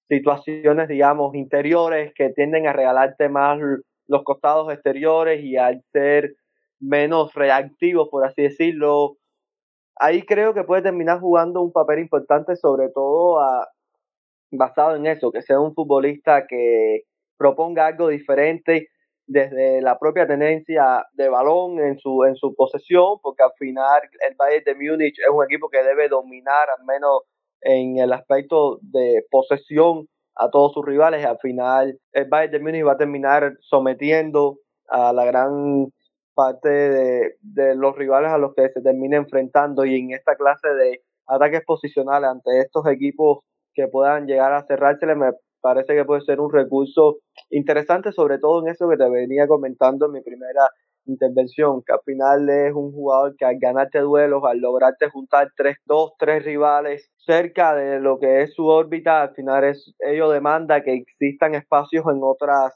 situaciones, 0.04 0.88
digamos, 0.88 1.34
interiores, 1.34 2.14
que 2.14 2.30
tienden 2.30 2.66
a 2.66 2.72
regalarte 2.72 3.28
más 3.28 3.58
los 4.06 4.24
costados 4.24 4.72
exteriores 4.72 5.44
y 5.44 5.58
al 5.58 5.82
ser 5.82 6.34
menos 6.80 7.34
reactivos, 7.34 8.08
por 8.08 8.24
así 8.24 8.42
decirlo, 8.42 9.18
ahí 9.96 10.22
creo 10.22 10.54
que 10.54 10.64
puede 10.64 10.82
terminar 10.82 11.20
jugando 11.20 11.60
un 11.60 11.72
papel 11.72 11.98
importante, 11.98 12.56
sobre 12.56 12.88
todo 12.88 13.40
a, 13.40 13.68
basado 14.50 14.96
en 14.96 15.06
eso, 15.06 15.32
que 15.32 15.42
sea 15.42 15.60
un 15.60 15.72
futbolista 15.72 16.46
que 16.46 17.02
proponga 17.36 17.86
algo 17.86 18.08
diferente 18.08 18.88
desde 19.26 19.82
la 19.82 19.98
propia 19.98 20.26
tenencia 20.26 21.04
de 21.14 21.28
balón 21.28 21.80
en 21.80 21.98
su, 21.98 22.24
en 22.24 22.36
su 22.36 22.54
posesión, 22.54 23.18
porque 23.22 23.42
al 23.42 23.52
final 23.58 24.02
el 24.28 24.36
Bayern 24.36 24.64
de 24.64 24.74
Múnich 24.74 25.18
es 25.18 25.28
un 25.32 25.44
equipo 25.44 25.68
que 25.68 25.82
debe 25.82 26.08
dominar 26.08 26.68
al 26.78 26.84
menos 26.84 27.22
en 27.60 27.98
el 27.98 28.12
aspecto 28.12 28.78
de 28.82 29.24
posesión 29.30 30.06
a 30.36 30.50
todos 30.50 30.72
sus 30.74 30.84
rivales. 30.84 31.24
Al 31.24 31.38
final 31.38 31.98
el 32.12 32.28
Bayern 32.28 32.52
de 32.52 32.60
Múnich 32.60 32.86
va 32.86 32.92
a 32.92 32.98
terminar 32.98 33.56
sometiendo 33.60 34.58
a 34.88 35.12
la 35.12 35.24
gran 35.24 35.88
parte 36.34 36.68
de, 36.68 37.36
de 37.40 37.74
los 37.74 37.96
rivales 37.96 38.30
a 38.30 38.38
los 38.38 38.54
que 38.54 38.68
se 38.68 38.82
termina 38.82 39.16
enfrentando 39.16 39.84
y 39.84 39.98
en 39.98 40.12
esta 40.12 40.36
clase 40.36 40.68
de 40.68 41.02
ataques 41.26 41.62
posicionales 41.64 42.30
ante 42.30 42.60
estos 42.60 42.86
equipos 42.86 43.38
que 43.76 43.86
puedan 43.88 44.26
llegar 44.26 44.52
a 44.54 44.64
cerrársele 44.66 45.14
me 45.14 45.30
parece 45.60 45.94
que 45.94 46.04
puede 46.04 46.22
ser 46.22 46.40
un 46.40 46.52
recurso 46.52 47.18
interesante, 47.50 48.10
sobre 48.12 48.38
todo 48.38 48.62
en 48.62 48.72
eso 48.72 48.88
que 48.88 48.96
te 48.96 49.08
venía 49.08 49.46
comentando 49.46 50.06
en 50.06 50.12
mi 50.12 50.22
primera 50.22 50.62
intervención, 51.06 51.82
que 51.84 51.92
al 51.92 52.00
final 52.04 52.48
es 52.48 52.72
un 52.74 52.92
jugador 52.92 53.36
que 53.36 53.44
al 53.44 53.58
ganarte 53.60 54.00
duelos, 54.00 54.42
al 54.44 54.58
lograrte 54.58 55.08
juntar 55.10 55.48
tres, 55.56 55.76
dos, 55.84 56.12
tres 56.18 56.44
rivales 56.44 57.10
cerca 57.16 57.74
de 57.74 58.00
lo 58.00 58.18
que 58.18 58.42
es 58.42 58.54
su 58.54 58.66
órbita, 58.66 59.22
al 59.22 59.34
final 59.34 59.64
es, 59.64 59.94
ello 60.00 60.30
demanda 60.30 60.82
que 60.82 60.94
existan 60.94 61.54
espacios 61.54 62.04
en 62.06 62.20
otras, 62.22 62.74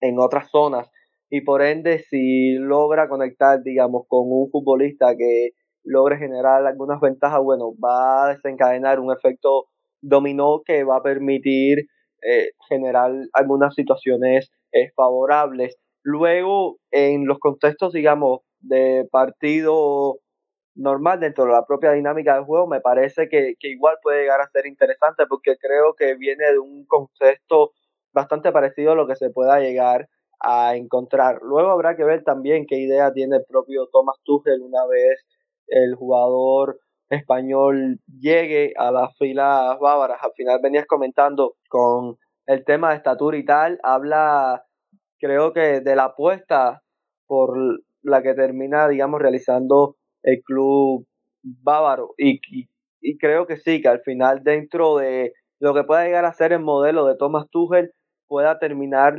en 0.00 0.18
otras 0.18 0.50
zonas. 0.50 0.90
Y 1.30 1.42
por 1.42 1.62
ende, 1.62 1.98
si 1.98 2.54
logra 2.54 3.08
conectar, 3.08 3.62
digamos, 3.62 4.04
con 4.08 4.26
un 4.26 4.48
futbolista 4.48 5.16
que 5.16 5.50
logre 5.84 6.16
generar 6.16 6.64
algunas 6.66 7.00
ventajas, 7.00 7.40
bueno, 7.42 7.72
va 7.82 8.24
a 8.24 8.28
desencadenar 8.30 9.00
un 9.00 9.12
efecto 9.12 9.66
dominó 10.04 10.62
que 10.64 10.84
va 10.84 10.96
a 10.96 11.02
permitir 11.02 11.86
eh, 12.22 12.50
generar 12.68 13.12
algunas 13.32 13.74
situaciones 13.74 14.50
eh, 14.72 14.90
favorables. 14.94 15.76
Luego, 16.02 16.78
en 16.90 17.26
los 17.26 17.38
contextos, 17.38 17.92
digamos, 17.92 18.40
de 18.60 19.06
partido 19.10 20.18
normal 20.74 21.20
dentro 21.20 21.44
de 21.44 21.52
la 21.52 21.64
propia 21.66 21.92
dinámica 21.92 22.34
del 22.34 22.44
juego, 22.44 22.66
me 22.66 22.80
parece 22.80 23.28
que, 23.28 23.54
igual 23.60 23.96
puede 24.02 24.22
llegar 24.22 24.40
a 24.40 24.48
ser 24.48 24.66
interesante 24.66 25.24
porque 25.28 25.56
creo 25.56 25.94
que 25.94 26.14
viene 26.16 26.52
de 26.52 26.58
un 26.58 26.84
contexto 26.86 27.72
bastante 28.12 28.52
parecido 28.52 28.92
a 28.92 28.94
lo 28.96 29.06
que 29.06 29.16
se 29.16 29.30
pueda 29.30 29.60
llegar 29.60 30.08
a 30.40 30.76
encontrar. 30.76 31.38
Luego 31.42 31.70
habrá 31.70 31.96
que 31.96 32.04
ver 32.04 32.22
también 32.24 32.66
qué 32.66 32.76
idea 32.76 33.12
tiene 33.12 33.36
el 33.36 33.44
propio 33.48 33.88
Thomas 33.92 34.16
Tuchel 34.24 34.60
una 34.60 34.84
vez 34.86 35.24
el 35.68 35.94
jugador 35.94 36.78
español 37.14 37.98
llegue 38.06 38.72
a 38.76 38.90
las 38.90 39.16
filas 39.18 39.78
bávaras. 39.80 40.18
Al 40.22 40.32
final 40.36 40.60
venías 40.62 40.86
comentando 40.86 41.54
con 41.68 42.16
el 42.46 42.64
tema 42.64 42.90
de 42.90 42.96
estatura 42.96 43.36
y 43.36 43.44
tal, 43.44 43.78
habla 43.82 44.64
creo 45.18 45.52
que 45.52 45.80
de 45.80 45.96
la 45.96 46.04
apuesta 46.04 46.82
por 47.26 47.56
la 48.02 48.22
que 48.22 48.34
termina, 48.34 48.88
digamos, 48.88 49.20
realizando 49.20 49.96
el 50.22 50.42
club 50.44 51.06
bávaro. 51.42 52.10
Y, 52.18 52.40
y, 53.00 53.18
creo 53.18 53.46
que 53.46 53.56
sí, 53.56 53.80
que 53.80 53.88
al 53.88 54.00
final 54.00 54.42
dentro 54.42 54.96
de 54.96 55.32
lo 55.60 55.74
que 55.74 55.84
pueda 55.84 56.04
llegar 56.04 56.26
a 56.26 56.32
ser 56.32 56.52
el 56.52 56.60
modelo 56.60 57.06
de 57.06 57.16
Thomas 57.16 57.46
Tuchel, 57.50 57.92
pueda 58.28 58.58
terminar 58.58 59.16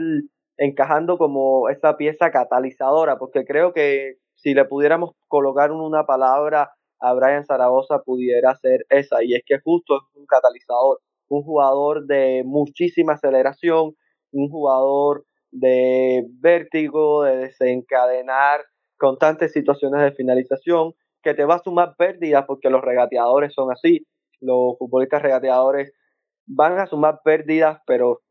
encajando 0.58 1.18
como 1.18 1.70
esa 1.70 1.98
pieza 1.98 2.32
catalizadora, 2.32 3.18
porque 3.18 3.44
creo 3.46 3.74
que 3.74 4.16
si 4.36 4.54
le 4.54 4.66
pudiéramos 4.66 5.12
colocar 5.28 5.72
una 5.72 6.06
palabra 6.06 6.72
a 7.06 7.14
Brian 7.14 7.44
Zaragoza 7.44 8.00
pudiera 8.00 8.56
ser 8.56 8.86
esa, 8.90 9.24
y 9.24 9.36
es 9.36 9.44
que 9.46 9.60
justo 9.60 9.98
es 9.98 10.02
un 10.16 10.26
catalizador, 10.26 11.00
un 11.30 11.44
jugador 11.44 12.06
de 12.08 12.42
muchísima 12.46 13.14
aceleración, 13.14 13.96
un 14.32 14.50
jugador 14.50 15.26
de 15.52 16.26
vértigo, 16.40 17.24
de 17.24 17.38
desencadenar 17.38 18.62
constantes 18.98 19.52
situaciones 19.52 20.02
de 20.02 20.14
finalización, 20.14 20.94
que 21.22 21.36
te 21.36 21.46
va 21.46 21.56
a 21.56 21.64
sumar 21.64 21.96
pérdidas 21.96 22.46
porque 22.48 22.72
los 22.72 22.82
regateadores 22.82 23.54
son 23.54 23.72
así, 23.72 24.08
los 24.42 24.76
futbolistas 24.80 25.22
regateadores 25.22 25.94
van 26.48 26.80
a 26.80 26.88
sumar 26.88 27.20
pérdidas, 27.24 27.82
pero 27.86 28.22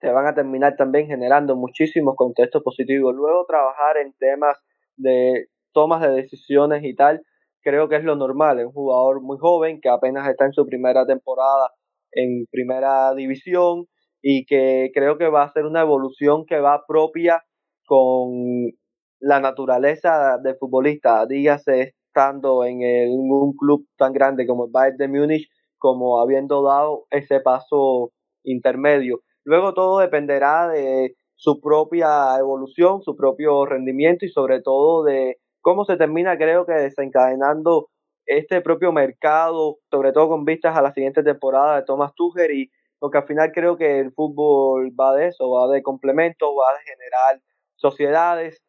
te 0.00 0.10
van 0.10 0.26
a 0.26 0.34
terminar 0.34 0.76
también 0.76 1.06
generando 1.06 1.56
muchísimos 1.56 2.16
contextos 2.16 2.62
positivos. 2.62 3.14
Luego 3.14 3.44
trabajar 3.46 3.98
en 3.98 4.14
temas 4.14 4.58
de 4.96 5.48
tomas 5.72 6.00
de 6.00 6.10
decisiones 6.10 6.84
y 6.84 6.94
tal, 6.94 7.22
creo 7.64 7.88
que 7.88 7.96
es 7.96 8.04
lo 8.04 8.16
normal. 8.16 8.60
Es 8.60 8.66
un 8.66 8.72
jugador 8.72 9.22
muy 9.22 9.38
joven 9.38 9.80
que 9.80 9.88
apenas 9.88 10.28
está 10.28 10.44
en 10.46 10.52
su 10.52 10.66
primera 10.66 11.06
temporada 11.06 11.70
en 12.14 12.46
primera 12.50 13.14
división 13.14 13.86
y 14.22 14.46
que 14.46 14.90
creo 14.94 15.18
que 15.18 15.28
va 15.28 15.42
a 15.42 15.52
ser 15.52 15.66
una 15.66 15.82
evolución 15.82 16.46
que 16.46 16.60
va 16.60 16.84
propia 16.86 17.42
con 17.86 18.70
la 19.20 19.40
naturaleza 19.40 20.38
del 20.42 20.56
futbolista, 20.56 21.26
dígase 21.26 21.94
estando 22.06 22.64
en, 22.64 22.78
un 23.10 23.54
club 23.56 23.86
tan 23.96 24.12
grande 24.12 24.46
como 24.46 24.66
el 24.66 24.70
Bayern 24.70 24.96
de 24.96 25.08
Múnich, 25.08 25.48
como 25.78 26.20
habiendo 26.20 26.62
dado 26.62 27.06
ese 27.10 27.40
paso 27.40 28.12
intermedio. 28.44 29.20
Luego 29.44 29.74
todo 29.74 29.98
dependerá 29.98 30.68
de 30.68 31.14
su 31.34 31.60
propia 31.60 32.36
evolución, 32.38 33.02
su 33.02 33.16
propio 33.16 33.66
rendimiento 33.66 34.24
y 34.24 34.28
sobre 34.28 34.62
todo 34.62 35.04
de 35.04 35.38
cómo 35.64 35.84
se 35.86 35.96
termina, 35.96 36.36
creo 36.36 36.66
que 36.66 36.74
desencadenando 36.74 37.88
este 38.26 38.60
propio 38.60 38.92
mercado, 38.92 39.78
sobre 39.90 40.12
todo 40.12 40.28
con 40.28 40.44
vistas 40.44 40.76
a 40.76 40.82
la 40.82 40.92
siguiente 40.92 41.22
temporada 41.22 41.76
de 41.76 41.84
Thomas 41.84 42.12
Tuchel 42.14 42.50
y 42.52 42.70
porque 42.98 43.18
al 43.18 43.26
final 43.26 43.50
creo 43.50 43.76
que 43.78 43.98
el 43.98 44.12
fútbol 44.12 44.92
va 44.98 45.14
de 45.14 45.28
eso, 45.28 45.50
va 45.50 45.72
de 45.72 45.82
complemento, 45.82 46.54
va 46.54 46.74
de 46.74 46.84
generar 46.84 47.40
sociedades 47.76 48.62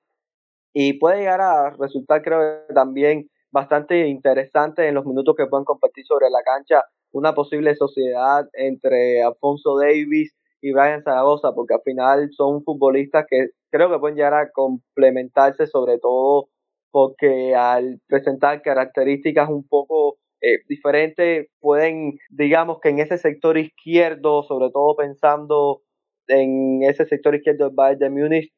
y 0.74 0.94
puede 0.94 1.20
llegar 1.20 1.42
a 1.42 1.72
resultar 1.72 2.22
creo 2.22 2.66
también 2.74 3.30
bastante 3.52 4.08
interesante 4.08 4.88
en 4.88 4.96
los 4.96 5.06
minutos 5.06 5.36
que 5.36 5.48
puedan 5.48 5.66
compartir 5.66 6.06
sobre 6.06 6.30
la 6.30 6.44
cancha 6.44 6.86
una 7.12 7.34
posible 7.34 7.76
sociedad 7.76 8.48
entre 8.54 9.22
Alfonso 9.22 9.78
Davis 9.78 10.34
y 10.62 10.72
Brian 10.72 11.02
Zaragoza, 11.02 11.54
porque 11.54 11.74
al 11.74 11.82
final 11.82 12.30
son 12.32 12.64
futbolistas 12.64 13.26
que 13.30 13.50
creo 13.70 13.92
que 13.92 14.00
pueden 14.00 14.16
llegar 14.16 14.34
a 14.34 14.50
complementarse 14.52 15.68
sobre 15.68 16.00
todo 16.00 16.48
porque 16.96 17.54
al 17.54 18.00
presentar 18.08 18.62
características 18.62 19.50
un 19.50 19.68
poco 19.68 20.16
eh, 20.40 20.60
diferentes, 20.70 21.48
pueden, 21.60 22.14
digamos 22.30 22.80
que 22.82 22.88
en 22.88 23.00
ese 23.00 23.18
sector 23.18 23.58
izquierdo, 23.58 24.44
sobre 24.44 24.72
todo 24.72 24.96
pensando 24.96 25.82
en 26.28 26.84
ese 26.84 27.04
sector 27.04 27.36
izquierdo 27.36 27.66
del 27.66 27.76
Bayern 27.76 28.00
de 28.00 28.10
Múnich, 28.10 28.54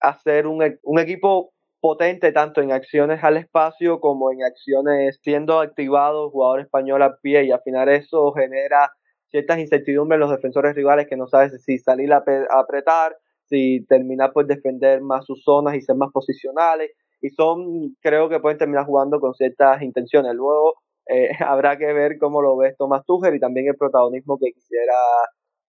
hacer 0.00 0.48
un, 0.48 0.64
un 0.82 0.98
equipo 0.98 1.52
potente 1.80 2.32
tanto 2.32 2.60
en 2.60 2.72
acciones 2.72 3.22
al 3.22 3.36
espacio 3.36 4.00
como 4.00 4.32
en 4.32 4.42
acciones 4.42 5.20
siendo 5.22 5.60
activados 5.60 6.32
jugador 6.32 6.62
español 6.62 7.04
a 7.04 7.16
pie 7.22 7.44
y 7.44 7.52
al 7.52 7.62
final 7.62 7.88
eso 7.88 8.32
genera 8.32 8.90
ciertas 9.30 9.60
incertidumbres 9.60 10.16
en 10.16 10.22
los 10.22 10.30
defensores 10.32 10.74
rivales 10.74 11.06
que 11.06 11.16
no 11.16 11.28
saben 11.28 11.50
si 11.50 11.78
salir 11.78 12.12
a 12.12 12.24
apretar, 12.50 13.16
si 13.44 13.86
terminar 13.86 14.32
por 14.32 14.44
defender 14.44 15.02
más 15.02 15.24
sus 15.24 15.44
zonas 15.44 15.76
y 15.76 15.82
ser 15.82 15.94
más 15.94 16.10
posicionales 16.10 16.90
y 17.20 17.30
son, 17.30 17.96
creo 18.00 18.28
que 18.28 18.40
pueden 18.40 18.58
terminar 18.58 18.86
jugando 18.86 19.20
con 19.20 19.34
ciertas 19.34 19.82
intenciones. 19.82 20.34
Luego 20.34 20.74
eh, 21.06 21.30
habrá 21.46 21.78
que 21.78 21.92
ver 21.92 22.18
cómo 22.18 22.42
lo 22.42 22.56
ves 22.56 22.76
Tomás 22.76 23.04
Tuchel 23.06 23.36
y 23.36 23.40
también 23.40 23.68
el 23.68 23.76
protagonismo 23.76 24.38
que 24.38 24.52
quisiera 24.52 24.94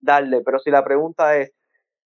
darle. 0.01 0.41
Pero 0.43 0.59
si 0.59 0.71
la 0.71 0.83
pregunta 0.83 1.37
es, 1.37 1.53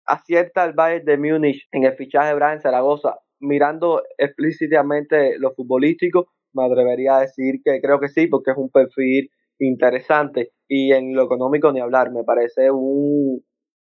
¿acierta 0.07 0.65
el 0.65 0.75
Bayern 0.75 1.05
de 1.05 1.19
Múnich 1.19 1.69
en 1.73 1.85
el 1.85 1.95
fichaje 1.95 2.29
de 2.29 2.35
Brian 2.35 2.61
Zaragoza? 2.61 3.17
Mirando 3.41 4.03
explícitamente 4.19 5.39
lo 5.39 5.51
futbolístico, 5.53 6.29
me 6.55 6.65
atrevería 6.65 7.19
a 7.19 7.21
decir 7.21 7.61
que 7.65 7.81
creo 7.81 8.01
que 8.01 8.09
sí, 8.09 8.27
porque 8.27 8.53
es 8.53 8.57
un 8.57 8.71
perfil 8.71 9.31
interesante 9.61 10.53
y 10.69 10.93
en 10.93 11.15
lo 11.15 11.25
económico 11.25 11.73
ni 11.73 11.81
hablar, 11.81 12.13
me 12.13 12.25
parece 12.25 12.71
un, 12.71 13.43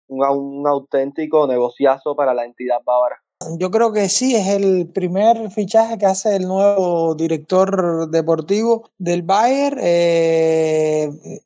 un, 0.08 0.26
un 0.26 0.68
auténtico 0.68 1.48
negociazo 1.48 2.16
para 2.16 2.34
la 2.34 2.46
entidad 2.46 2.80
bávara. 2.86 3.18
Yo 3.58 3.72
creo 3.72 3.92
que 3.92 4.10
sí, 4.10 4.36
es 4.36 4.48
el 4.48 4.88
primer 4.88 5.50
fichaje 5.52 5.98
que 5.98 6.06
hace 6.06 6.36
el 6.36 6.48
nuevo 6.48 7.16
director 7.16 8.10
deportivo 8.10 8.90
del 8.98 9.24
Bayern. 9.24 9.80
Eh, 9.82 11.40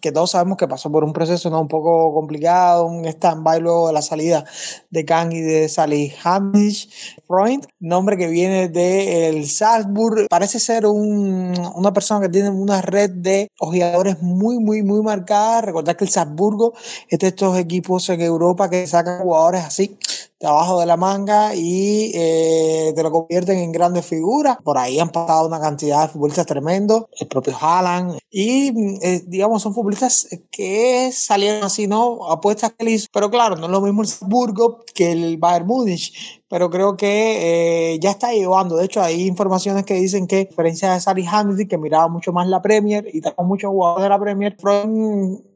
que 0.00 0.12
todos 0.12 0.32
sabemos 0.32 0.58
que 0.58 0.68
pasó 0.68 0.90
por 0.90 1.04
un 1.04 1.12
proceso 1.12 1.50
¿no? 1.50 1.60
un 1.60 1.68
poco 1.68 2.12
complicado, 2.12 2.86
un 2.86 3.06
stand-by 3.06 3.60
luego 3.60 3.88
de 3.88 3.92
la 3.92 4.02
salida 4.02 4.44
de 4.90 5.04
Kang 5.04 5.32
y 5.32 5.40
de 5.40 5.68
Salihamidzic 5.68 6.90
Freund, 7.26 7.66
nombre 7.78 8.16
que 8.16 8.26
viene 8.26 8.68
del 8.68 9.48
Salzburg, 9.48 10.26
parece 10.28 10.58
ser 10.58 10.86
un, 10.86 11.54
una 11.74 11.92
persona 11.92 12.20
que 12.20 12.28
tiene 12.28 12.50
una 12.50 12.82
red 12.82 13.10
de 13.10 13.48
ojeadores 13.60 14.20
muy, 14.20 14.58
muy, 14.58 14.82
muy 14.82 15.02
marcada. 15.02 15.60
Recordar 15.60 15.96
que 15.96 16.04
el 16.04 16.10
Salzburgo 16.10 16.74
es 17.08 17.18
de 17.18 17.28
estos 17.28 17.56
equipos 17.56 18.08
en 18.08 18.20
Europa 18.20 18.68
que 18.68 18.86
sacan 18.86 19.22
jugadores 19.22 19.62
así 19.62 19.96
de 20.28 20.29
abajo 20.42 20.80
de 20.80 20.86
la 20.86 20.96
manga 20.96 21.54
y 21.54 22.12
eh, 22.14 22.92
te 22.94 23.02
lo 23.02 23.10
convierten 23.10 23.58
en 23.58 23.72
grandes 23.72 24.06
figuras. 24.06 24.58
Por 24.62 24.78
ahí 24.78 24.98
han 24.98 25.10
pasado 25.10 25.46
una 25.46 25.60
cantidad 25.60 26.02
de 26.02 26.12
futbolistas 26.12 26.46
tremendos, 26.46 27.04
el 27.18 27.28
propio 27.28 27.56
Haaland, 27.60 28.18
y 28.30 28.68
eh, 29.04 29.22
digamos 29.26 29.62
son 29.62 29.74
futbolistas 29.74 30.28
que 30.50 31.10
salieron 31.12 31.64
así, 31.64 31.86
¿no? 31.86 32.30
Apuestas 32.30 32.72
que 32.78 32.90
hizo. 32.90 33.06
Pero 33.12 33.30
claro, 33.30 33.56
no 33.56 33.66
es 33.66 33.72
lo 33.72 33.80
mismo 33.80 34.02
el 34.02 34.08
Salzburgo 34.08 34.84
que 34.94 35.12
el 35.12 35.36
Bayern 35.38 35.66
Múnich, 35.66 36.39
pero 36.50 36.68
creo 36.68 36.96
que 36.96 37.92
eh, 37.94 38.00
ya 38.00 38.10
está 38.10 38.32
llevando. 38.32 38.76
De 38.76 38.84
hecho, 38.84 39.00
hay 39.00 39.22
informaciones 39.26 39.84
que 39.84 39.94
dicen 39.94 40.26
que, 40.26 40.36
a 40.36 40.44
diferencia 40.44 40.92
de 40.92 41.00
Sally 41.00 41.24
Hamilton, 41.24 41.68
que 41.68 41.78
miraba 41.78 42.08
mucho 42.08 42.32
más 42.32 42.48
la 42.48 42.60
Premier 42.60 43.06
y 43.06 43.20
tenía 43.20 43.36
muchos 43.44 43.70
jugadores 43.70 44.02
de 44.02 44.08
la 44.08 44.18
Premier, 44.18 44.56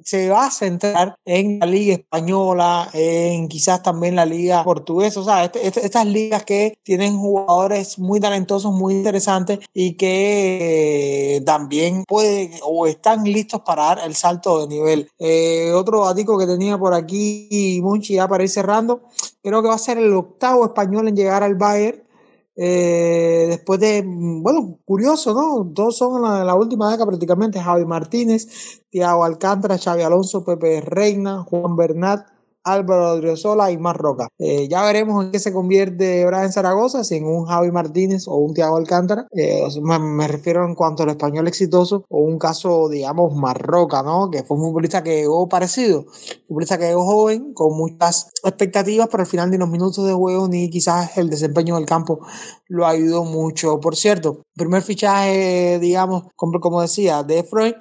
se 0.04 0.28
va 0.28 0.46
a 0.46 0.50
centrar 0.50 1.16
en 1.24 1.58
la 1.58 1.66
liga 1.66 1.94
española, 1.94 2.88
en 2.92 3.48
quizás 3.48 3.82
también 3.82 4.14
la 4.14 4.26
liga 4.26 4.62
portuguesa, 4.62 5.18
o 5.18 5.24
sea, 5.24 5.44
este, 5.44 5.66
este, 5.66 5.84
estas 5.84 6.06
ligas 6.06 6.44
que 6.44 6.78
tienen 6.84 7.16
jugadores 7.16 7.98
muy 7.98 8.20
talentosos, 8.20 8.72
muy 8.72 8.94
interesantes 8.94 9.60
y 9.72 9.94
que 9.94 11.36
eh, 11.36 11.40
también 11.40 12.04
pueden 12.06 12.52
o 12.62 12.86
están 12.86 13.24
listos 13.24 13.62
para 13.62 13.84
dar 13.86 14.00
el 14.04 14.14
salto 14.14 14.60
de 14.60 14.68
nivel. 14.68 15.10
Eh, 15.18 15.72
otro 15.74 16.04
datico 16.04 16.38
que 16.38 16.46
tenía 16.46 16.78
por 16.78 16.94
aquí, 16.94 17.80
Munchi, 17.82 18.14
ya 18.14 18.28
para 18.28 18.44
ir 18.44 18.50
cerrando, 18.50 19.02
creo 19.44 19.62
que 19.62 19.68
va 19.68 19.74
a 19.74 19.78
ser 19.78 19.98
el 19.98 20.12
octavo 20.14 20.64
español 20.64 21.06
en 21.06 21.16
llegar 21.16 21.42
al 21.42 21.54
Bayern 21.54 22.02
eh, 22.56 23.46
después 23.48 23.80
de, 23.80 24.02
bueno, 24.06 24.78
curioso, 24.84 25.34
¿no? 25.34 25.70
Todos 25.74 25.96
son 25.98 26.22
la, 26.22 26.44
la 26.44 26.54
última 26.54 26.90
década 26.90 27.06
prácticamente. 27.06 27.60
Javi 27.60 27.84
Martínez, 27.84 28.82
Tiago 28.90 29.24
Alcántara, 29.24 29.78
Xavi 29.78 30.02
Alonso, 30.02 30.44
Pepe 30.44 30.80
Reina, 30.80 31.42
Juan 31.42 31.76
Bernat, 31.76 32.28
Álvaro 32.64 33.12
Odriozola 33.12 33.70
y 33.70 33.78
Mar 33.78 33.96
Roca. 33.96 34.28
Eh, 34.38 34.68
ya 34.68 34.82
veremos 34.84 35.24
en 35.24 35.30
qué 35.30 35.38
se 35.38 35.52
convierte 35.52 36.24
Brian 36.26 36.52
Zaragoza, 36.52 37.04
si 37.04 37.16
en 37.16 37.26
un 37.26 37.44
Javi 37.46 37.70
Martínez 37.70 38.26
o 38.26 38.36
un 38.36 38.54
Tiago 38.54 38.76
Alcántara. 38.76 39.26
Eh, 39.32 39.62
me, 39.82 40.28
refiero 40.28 40.64
en 40.64 40.74
cuanto 40.74 41.02
al 41.02 41.10
español 41.10 41.46
exitoso 41.46 42.04
o 42.08 42.20
un 42.20 42.38
caso, 42.38 42.88
digamos, 42.88 43.34
Mar 43.34 43.60
Roca, 43.60 44.02
¿no? 44.02 44.30
Que 44.30 44.42
fue 44.42 44.56
un 44.56 44.64
futbolista 44.64 45.02
que 45.02 45.16
llegó 45.16 45.48
parecido, 45.48 46.00
un 46.00 46.06
futbolista 46.48 46.78
que 46.78 46.86
llegó 46.86 47.04
joven, 47.04 47.52
con 47.54 47.76
muchas 47.76 48.30
expectativas, 48.42 49.08
pero 49.10 49.22
al 49.22 49.28
final 49.28 49.50
de 49.50 49.58
los 49.58 49.68
minutos 49.68 50.06
de 50.06 50.12
juego 50.12 50.48
ni 50.48 50.70
quizás 50.70 51.16
el 51.18 51.30
desempeño 51.30 51.76
del 51.76 51.86
campo 51.86 52.20
lo 52.68 52.86
ayudó 52.86 53.24
mucho. 53.24 53.78
Por 53.80 53.96
cierto, 53.96 54.42
primer 54.54 54.82
fichaje, 54.82 55.78
digamos, 55.80 56.24
como, 56.36 56.60
como 56.60 56.80
decía, 56.80 57.22
de 57.22 57.44
Freud. 57.44 57.74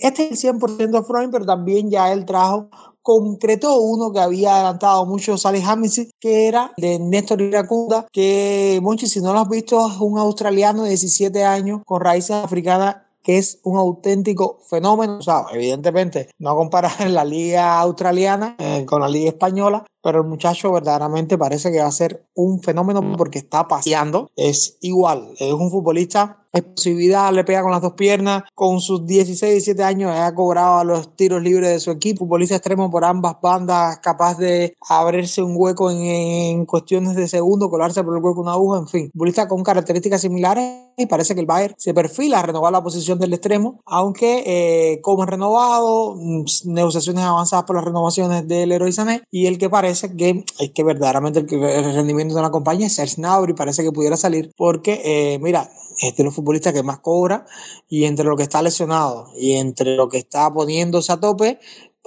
Este 0.00 0.28
es 0.28 0.44
el 0.44 0.54
100% 0.58 0.90
de 0.90 1.02
Freud, 1.02 1.28
pero 1.30 1.44
también 1.44 1.90
ya 1.90 2.12
él 2.12 2.24
trajo 2.24 2.70
concretó 3.08 3.80
uno 3.80 4.12
que 4.12 4.20
había 4.20 4.56
adelantado 4.56 5.06
mucho 5.06 5.38
Sally 5.38 5.62
Hamilton, 5.66 6.10
que 6.20 6.46
era 6.46 6.74
de 6.76 6.98
Néstor 6.98 7.40
Iracunda, 7.40 8.06
que, 8.12 8.80
Monchi, 8.82 9.06
si 9.06 9.22
no 9.22 9.32
lo 9.32 9.38
has 9.38 9.48
visto, 9.48 9.88
es 9.88 9.96
un 9.98 10.18
australiano 10.18 10.82
de 10.82 10.90
17 10.90 11.42
años 11.42 11.80
con 11.86 12.02
raíces 12.02 12.32
africanas 12.32 12.96
que 13.22 13.38
es 13.38 13.60
un 13.62 13.78
auténtico 13.78 14.60
fenómeno. 14.68 15.18
O 15.18 15.22
sea, 15.22 15.46
evidentemente, 15.54 16.28
no 16.38 16.54
comparar 16.54 16.92
la 17.08 17.24
liga 17.24 17.80
australiana 17.80 18.56
eh, 18.58 18.84
con 18.84 19.00
la 19.00 19.08
liga 19.08 19.30
española, 19.30 19.86
pero 20.02 20.20
el 20.22 20.28
muchacho 20.28 20.72
verdaderamente 20.72 21.38
parece 21.38 21.70
que 21.72 21.80
va 21.80 21.86
a 21.86 21.92
ser 21.92 22.24
un 22.34 22.62
fenómeno 22.62 23.02
porque 23.16 23.38
está 23.38 23.68
paseando. 23.68 24.30
Es 24.36 24.78
igual, 24.80 25.30
es 25.38 25.52
un 25.52 25.70
futbolista 25.70 26.38
explosividad, 26.52 27.32
le 27.32 27.44
pega 27.44 27.62
con 27.62 27.70
las 27.70 27.82
dos 27.82 27.92
piernas, 27.92 28.44
con 28.54 28.80
sus 28.80 29.06
16, 29.06 29.52
17 29.52 29.82
años 29.82 30.12
ha 30.12 30.34
cobrado 30.34 30.78
a 30.78 30.84
los 30.84 31.14
tiros 31.14 31.42
libres 31.42 31.70
de 31.70 31.80
su 31.80 31.90
equipo, 31.90 32.20
futbolista 32.24 32.56
extremo 32.56 32.90
por 32.90 33.04
ambas 33.04 33.36
bandas, 33.42 33.98
capaz 33.98 34.38
de 34.38 34.74
abrirse 34.88 35.42
un 35.42 35.54
hueco 35.56 35.90
en, 35.90 36.64
cuestiones 36.64 37.14
de 37.14 37.28
segundo, 37.28 37.70
colarse 37.70 38.02
por 38.02 38.16
el 38.16 38.22
hueco 38.22 38.40
una 38.40 38.52
aguja, 38.52 38.78
en 38.78 38.88
fin, 38.88 39.10
futbolista 39.12 39.46
con 39.46 39.62
características 39.62 40.22
similares 40.22 40.88
y 40.96 41.06
parece 41.06 41.34
que 41.34 41.40
el 41.40 41.46
Bayern 41.46 41.74
se 41.76 41.94
perfila 41.94 42.40
a 42.40 42.42
renovar 42.42 42.72
la 42.72 42.82
posición 42.82 43.18
del 43.18 43.32
extremo, 43.32 43.80
aunque 43.84 44.42
eh, 44.46 45.00
como 45.02 45.26
renovado, 45.26 46.16
mm, 46.16 46.44
negociaciones 46.64 47.24
avanzadas 47.24 47.64
por 47.66 47.76
las 47.76 47.84
renovaciones 47.84 48.48
del 48.48 48.72
héroe 48.72 48.90
Sané 48.90 49.22
y 49.30 49.46
el 49.46 49.58
que 49.58 49.70
parece 49.70 49.87
que 50.16 50.44
es 50.58 50.70
que 50.70 50.84
verdaderamente 50.84 51.40
el, 51.40 51.94
rendimiento 51.94 52.34
de 52.34 52.42
la 52.42 52.50
compañía 52.50 52.86
es 52.86 52.94
Serge 52.94 53.20
parece 53.56 53.82
que 53.82 53.92
pudiera 53.92 54.16
salir 54.16 54.52
porque, 54.56 55.00
eh, 55.04 55.38
mira, 55.40 55.70
es 56.00 56.16
de 56.16 56.24
los 56.24 56.34
futbolistas 56.34 56.72
que 56.72 56.82
más 56.82 57.00
cobra 57.00 57.46
y 57.88 58.04
entre 58.04 58.24
lo 58.24 58.36
que 58.36 58.44
está 58.44 58.62
lesionado 58.62 59.30
y 59.36 59.52
entre 59.52 59.96
lo 59.96 60.08
que 60.08 60.18
está 60.18 60.52
poniéndose 60.52 61.12
a 61.12 61.20
tope 61.20 61.58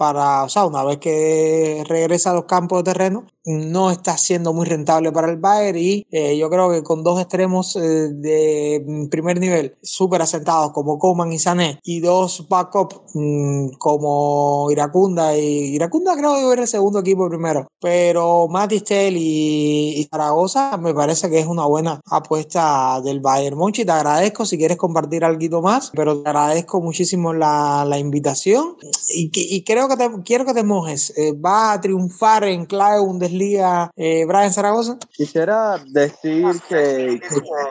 para, 0.02 0.46
o 0.46 0.50
sea, 0.50 0.66
una 0.66 0.84
vez 0.84 0.98
que 0.98 1.84
regresa 1.88 2.32
a 2.32 2.34
los 2.34 2.46
campos 2.46 2.80
de 2.80 2.92
terreno, 2.92 3.28
no 3.46 3.92
está 3.92 4.18
siendo 4.18 4.54
muy 4.54 4.66
rentable 4.66 5.12
para 5.12 5.30
el 5.30 5.38
Bayern 5.38 5.78
y 5.78 6.06
eh, 6.12 6.38
yo 6.38 6.50
creo 6.50 6.70
que 6.72 6.84
con 6.84 7.04
dos 7.04 7.20
extremos 7.20 7.76
eh, 7.76 8.10
de 8.10 9.08
primer 9.10 9.40
nivel 9.40 9.76
súper 9.82 10.22
asentados 10.22 10.72
como 10.74 11.00
Coman 11.00 11.34
y 11.34 11.40
Sané 11.40 11.80
y 11.84 12.02
dos 12.02 12.48
backup 12.48 12.94
mm, 13.14 13.72
como 13.80 14.68
Iracunda 14.72 15.36
y 15.38 15.76
Iracunda 15.76 16.16
creo 16.16 16.36
que 16.36 16.54
era 16.54 16.62
el 16.62 16.68
segundo 16.68 17.00
equipo 17.00 17.28
primero 17.30 17.68
pero 17.80 18.48
Matistel 18.48 19.18
y, 19.18 20.00
y, 20.00 20.04
Zaragoza 20.04 20.78
me 20.78 20.94
parece 20.94 21.30
que 21.30 21.40
es 21.40 21.48
una 21.48 21.66
buena 21.66 22.00
apuesta 22.06 23.02
del 23.02 23.22
Bayern. 23.22 23.58
Monchi 23.58 23.86
te 23.86 23.92
agradezco 23.92 24.46
si 24.46 24.58
quieres 24.58 24.78
compartir 24.78 25.26
algo 25.26 25.62
más 25.62 25.92
pero 25.96 26.22
te 26.22 26.30
agradezco 26.30 26.80
muchísimo 26.80 27.34
la, 27.34 27.86
la 27.88 27.98
invitación 27.98 28.76
y, 29.16 29.32
y, 29.34 29.64
creo 29.64 29.88
que 29.92 29.98
te, 29.98 30.24
quiero 30.24 30.46
que 30.46 30.54
te 30.54 30.64
mojes 30.64 31.18
eh, 31.18 31.34
va 31.34 31.74
a 31.74 31.82
triunfar 31.82 32.44
en 32.46 32.66
clave 32.66 33.02
un 33.02 33.20
Liga, 33.20 33.92
eh, 33.96 34.26
Brian 34.26 34.52
Zaragoza? 34.52 34.98
Quisiera 35.12 35.78
decir 35.92 36.46
que, 36.68 37.20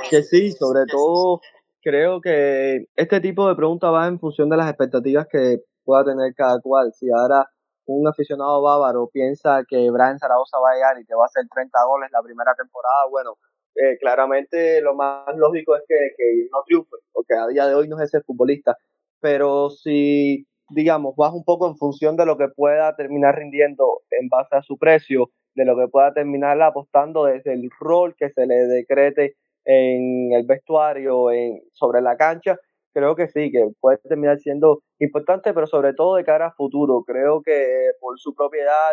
que, 0.09 0.23
sí, 0.23 0.53
sobre 0.53 0.87
todo 0.87 1.41
creo 1.83 2.21
que 2.21 2.87
este 2.95 3.21
tipo 3.21 3.49
de 3.49 3.57
preguntas 3.57 3.91
va 3.93 4.07
en 4.07 4.19
función 4.19 4.49
de 4.49 4.57
las 4.57 4.69
expectativas 4.69 5.27
que 5.31 5.59
pueda 5.85 6.05
tener 6.05 6.35
cada 6.35 6.61
cual. 6.61 6.93
Si 6.93 7.11
ahora 7.11 7.47
un 7.87 8.07
aficionado 8.07 8.63
bávaro 8.63 9.09
piensa 9.13 9.63
que 9.69 9.91
Brian 9.91 10.19
Zaragoza 10.19 10.59
va 10.59 10.71
a 10.71 10.75
llegar 10.75 11.01
y 11.01 11.05
te 11.05 11.15
va 11.15 11.25
a 11.25 11.27
hacer 11.27 11.45
30 11.53 11.79
goles 11.87 12.11
la 12.13 12.23
primera 12.23 12.55
temporada, 12.55 13.07
bueno, 13.11 13.35
eh, 13.75 13.99
claramente 13.99 14.81
lo 14.83 14.95
más 14.95 15.25
lógico 15.37 15.77
es 15.77 15.83
que, 15.89 15.97
que, 16.17 16.49
no 16.53 16.63
triunfe, 16.67 16.97
porque 17.13 17.35
a 17.35 17.47
día 17.47 17.67
de 17.67 17.75
hoy 17.75 17.89
no 17.89 17.99
es 17.99 18.05
ese 18.05 18.23
futbolista. 18.23 18.77
Pero 19.21 19.71
si, 19.71 20.47
digamos, 20.71 21.15
vas 21.17 21.33
un 21.33 21.45
poco 21.45 21.69
en 21.69 21.77
función 21.77 22.17
de 22.17 22.27
lo 22.27 22.37
que 22.37 22.49
pueda 22.49 22.95
terminar 22.97 23.37
rindiendo 23.37 24.03
en 24.11 24.29
base 24.29 24.57
a 24.57 24.63
su 24.63 24.79
precio 24.79 25.31
de 25.55 25.65
lo 25.65 25.77
que 25.77 25.89
pueda 25.89 26.13
terminar 26.13 26.61
apostando 26.63 27.25
desde 27.25 27.53
el 27.53 27.69
rol 27.79 28.15
que 28.17 28.29
se 28.29 28.47
le 28.47 28.55
decrete 28.67 29.37
en 29.65 30.33
el 30.33 30.47
vestuario, 30.47 31.31
en, 31.31 31.61
sobre 31.73 32.01
la 32.01 32.17
cancha, 32.17 32.59
creo 32.95 33.15
que 33.15 33.27
sí, 33.27 33.51
que 33.51 33.69
puede 33.81 33.99
terminar 33.99 34.39
siendo 34.39 34.83
importante, 34.99 35.53
pero 35.53 35.67
sobre 35.67 35.95
todo 35.95 36.17
de 36.17 36.25
cara 36.25 36.47
a 36.47 36.53
futuro. 36.53 37.03
Creo 37.07 37.43
que 37.43 37.91
por 38.01 38.19
su 38.19 38.35
propiedad 38.35 38.93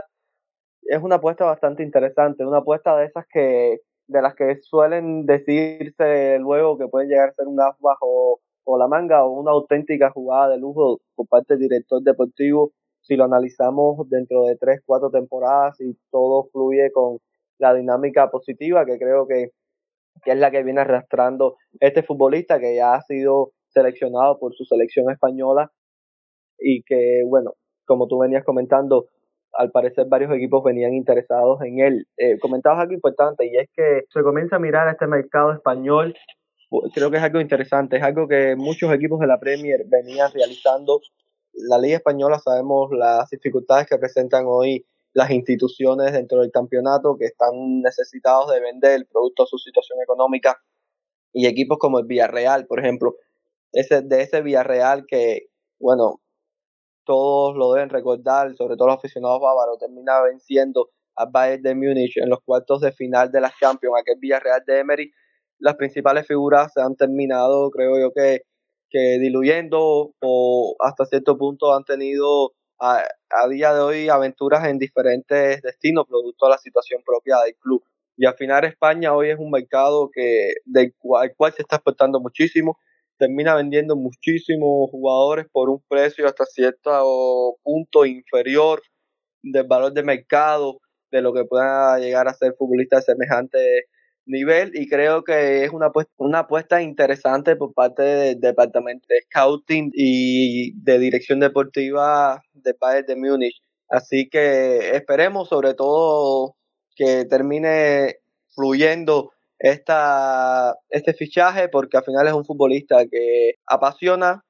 es 0.84 1.02
una 1.02 1.16
apuesta 1.16 1.46
bastante 1.46 1.84
interesante, 1.84 2.46
una 2.46 2.60
apuesta 2.60 2.98
de 2.98 3.06
esas 3.06 3.26
que 3.28 3.80
de 4.08 4.22
las 4.22 4.36
que 4.36 4.56
suelen 4.56 5.26
decirse 5.26 6.40
luego 6.40 6.78
que 6.78 6.88
pueden 6.88 7.10
llegar 7.10 7.30
a 7.30 7.32
ser 7.34 7.48
un 7.48 7.60
as 7.60 7.78
bajo 7.80 8.40
o 8.68 8.78
la 8.78 8.88
manga 8.88 9.24
o 9.24 9.32
una 9.40 9.52
auténtica 9.52 10.12
jugada 10.12 10.50
de 10.50 10.58
lujo 10.58 11.00
por 11.16 11.28
parte 11.28 11.54
del 11.54 11.70
director 11.70 12.02
deportivo 12.04 12.72
si 13.02 13.16
lo 13.16 13.24
analizamos 13.24 14.10
dentro 14.10 14.44
de 14.44 14.58
tres, 14.58 14.82
cuatro 14.86 15.10
temporadas 15.10 15.80
y 15.80 15.98
todo 16.12 16.44
fluye 16.52 16.92
con 16.92 17.20
la 17.60 17.74
dinámica 17.74 18.30
positiva 18.30 18.86
que 18.86 18.98
creo 18.98 19.26
que, 19.26 19.52
que 20.24 20.32
es 20.32 20.38
la 20.38 20.52
que 20.52 20.64
viene 20.64 20.82
arrastrando 20.82 21.56
este 21.80 22.04
futbolista 22.04 22.60
que 22.60 22.76
ya 22.76 22.96
ha 22.96 23.02
sido 23.02 23.52
seleccionado 23.70 24.38
por 24.40 24.54
su 24.54 24.66
selección 24.66 25.10
española 25.12 25.72
y 26.60 26.84
que, 26.84 27.22
bueno, 27.26 27.54
como 27.86 28.08
tú 28.08 28.20
venías 28.20 28.44
comentando, 28.44 29.08
al 29.54 29.72
parecer 29.72 30.08
varios 30.10 30.32
equipos 30.32 30.64
venían 30.64 30.94
interesados 30.94 31.62
en 31.62 31.80
él. 31.80 32.08
Eh, 32.18 32.38
comentabas 32.40 32.80
algo 32.80 32.94
importante 32.94 33.46
y 33.48 33.58
es 33.58 33.70
que 33.74 34.02
se 34.10 34.22
comienza 34.22 34.58
a 34.58 34.60
mirar 34.60 34.88
este 34.90 35.08
mercado 35.08 35.54
español. 35.54 36.14
Creo 36.94 37.10
que 37.10 37.18
es 37.18 37.24
algo 37.24 37.40
interesante, 37.40 37.98
es 37.98 38.04
algo 38.04 38.28
que 38.28 38.56
muchos 38.58 38.92
equipos 38.94 39.20
de 39.20 39.28
la 39.28 39.40
Premier 39.40 39.86
venían 39.88 40.32
realizando. 40.34 41.02
La 41.54 41.78
Liga 41.78 41.98
Española 41.98 42.40
sabemos 42.40 42.90
las 42.92 43.30
dificultades 43.30 43.88
que 43.88 43.98
presentan 43.98 44.46
hoy 44.48 44.86
las 45.14 45.32
instituciones 45.32 46.12
dentro 46.12 46.42
del 46.42 46.52
campeonato 46.52 47.18
que 47.18 47.26
están 47.26 47.82
necesitados 47.82 48.52
de 48.52 48.60
vender 48.60 49.08
producto 49.08 49.44
a 49.44 49.48
su 49.48 49.58
situación 49.58 50.00
económica. 50.02 50.62
Y 51.34 51.48
equipos 51.48 51.78
como 51.80 52.00
el 52.00 52.06
Villarreal, 52.06 52.68
por 52.68 52.80
ejemplo, 52.80 53.16
ese, 53.72 54.02
de 54.02 54.22
ese 54.22 54.42
Villarreal 54.42 55.06
que, 55.08 55.48
bueno, 55.80 56.22
todos 57.06 57.56
lo 57.56 57.74
deben 57.74 57.90
recordar, 57.90 58.54
sobre 58.56 58.76
todo 58.76 58.90
los 58.90 58.98
aficionados 58.98 59.40
bávaros, 59.40 59.80
termina 59.80 60.22
venciendo 60.22 60.90
al 61.16 61.30
Bayern 61.32 61.64
de 61.64 61.76
Múnich 61.76 62.18
en 62.18 62.30
los 62.30 62.42
cuartos 62.42 62.82
de 62.82 62.92
final 62.92 63.32
de 63.32 63.42
las 63.42 63.58
Champions, 63.58 63.96
aquel 64.00 64.20
Villarreal 64.20 64.64
de 64.68 64.80
Emery, 64.80 65.12
las 65.60 65.76
principales 65.76 66.28
figuras 66.28 66.74
se 66.74 66.82
han 66.82 66.96
terminado, 66.96 67.70
creo 67.72 68.00
yo 68.00 68.12
que, 68.14 68.42
que 68.90 69.20
diluyendo 69.20 70.14
o 70.22 70.76
hasta 70.80 71.06
cierto 71.06 71.38
punto 71.38 71.74
han 71.76 71.84
tenido 71.84 72.54
a, 72.80 73.04
a, 73.30 73.48
día 73.48 73.74
de 73.74 73.82
hoy 73.82 74.10
aventuras 74.10 74.68
en 74.68 74.78
diferentes 74.78 75.62
destinos 75.62 76.06
producto 76.08 76.46
de 76.46 76.52
la 76.52 76.58
situación 76.58 77.02
propia 77.06 77.38
del 77.44 77.56
club. 77.56 77.84
Y 78.18 78.26
al 78.26 78.36
final 78.36 78.66
España 78.66 79.14
hoy 79.14 79.30
es 79.30 79.38
un 79.40 79.52
mercado 79.52 80.10
que 80.12 80.54
del 80.66 80.94
cual, 80.98 81.32
se 81.56 81.62
está 81.62 81.78
exportando 81.78 82.20
muchísimo, 82.20 82.78
termina 83.18 83.56
vendiendo 83.56 83.96
muchísimos 83.96 84.90
jugadores 84.92 85.48
por 85.52 85.70
un 85.70 85.84
precio 85.88 86.28
hasta 86.28 86.46
cierto 86.46 87.58
punto 87.64 88.06
inferior 88.06 88.82
del 89.44 89.66
valor 89.68 89.94
de 89.94 90.04
mercado 90.04 90.80
de 91.12 91.22
lo 91.22 91.34
que 91.34 91.46
pueda 91.46 92.00
llegar 92.00 92.28
a 92.28 92.34
ser 92.34 92.54
futbolista 92.58 92.98
de 92.98 93.02
semejante 93.04 93.86
nivel 94.28 94.72
y 94.76 94.88
creo 94.88 95.24
que 95.24 95.64
es 95.64 95.72
una 95.72 95.88
apuesta, 95.88 96.12
una 96.18 96.40
apuesta 96.40 96.82
interesante 96.82 97.56
por 97.56 97.74
parte 97.74 98.04
del 98.04 98.40
departamento 98.40 99.06
de 99.10 99.22
scouting 99.24 99.92
y 99.94 100.74
de 100.82 101.00
dirección 101.00 101.40
deportiva 101.40 102.42
de 102.54 102.76
Bayern 102.80 103.08
de 103.08 103.16
Múnich. 103.16 103.62
Así 103.90 104.30
que 104.30 104.96
esperemos 104.96 105.50
sobre 105.50 105.74
todo 105.74 106.56
que 106.96 107.26
termine 107.26 108.18
fluyendo 108.54 109.32
esta, 109.60 110.76
este 110.90 111.14
fichaje 111.14 111.70
porque 111.70 111.98
al 111.98 112.04
final 112.04 112.28
es 112.28 112.34
un 112.34 112.46
futbolista 112.46 113.06
que 113.08 113.54
apasiona, 113.66 114.44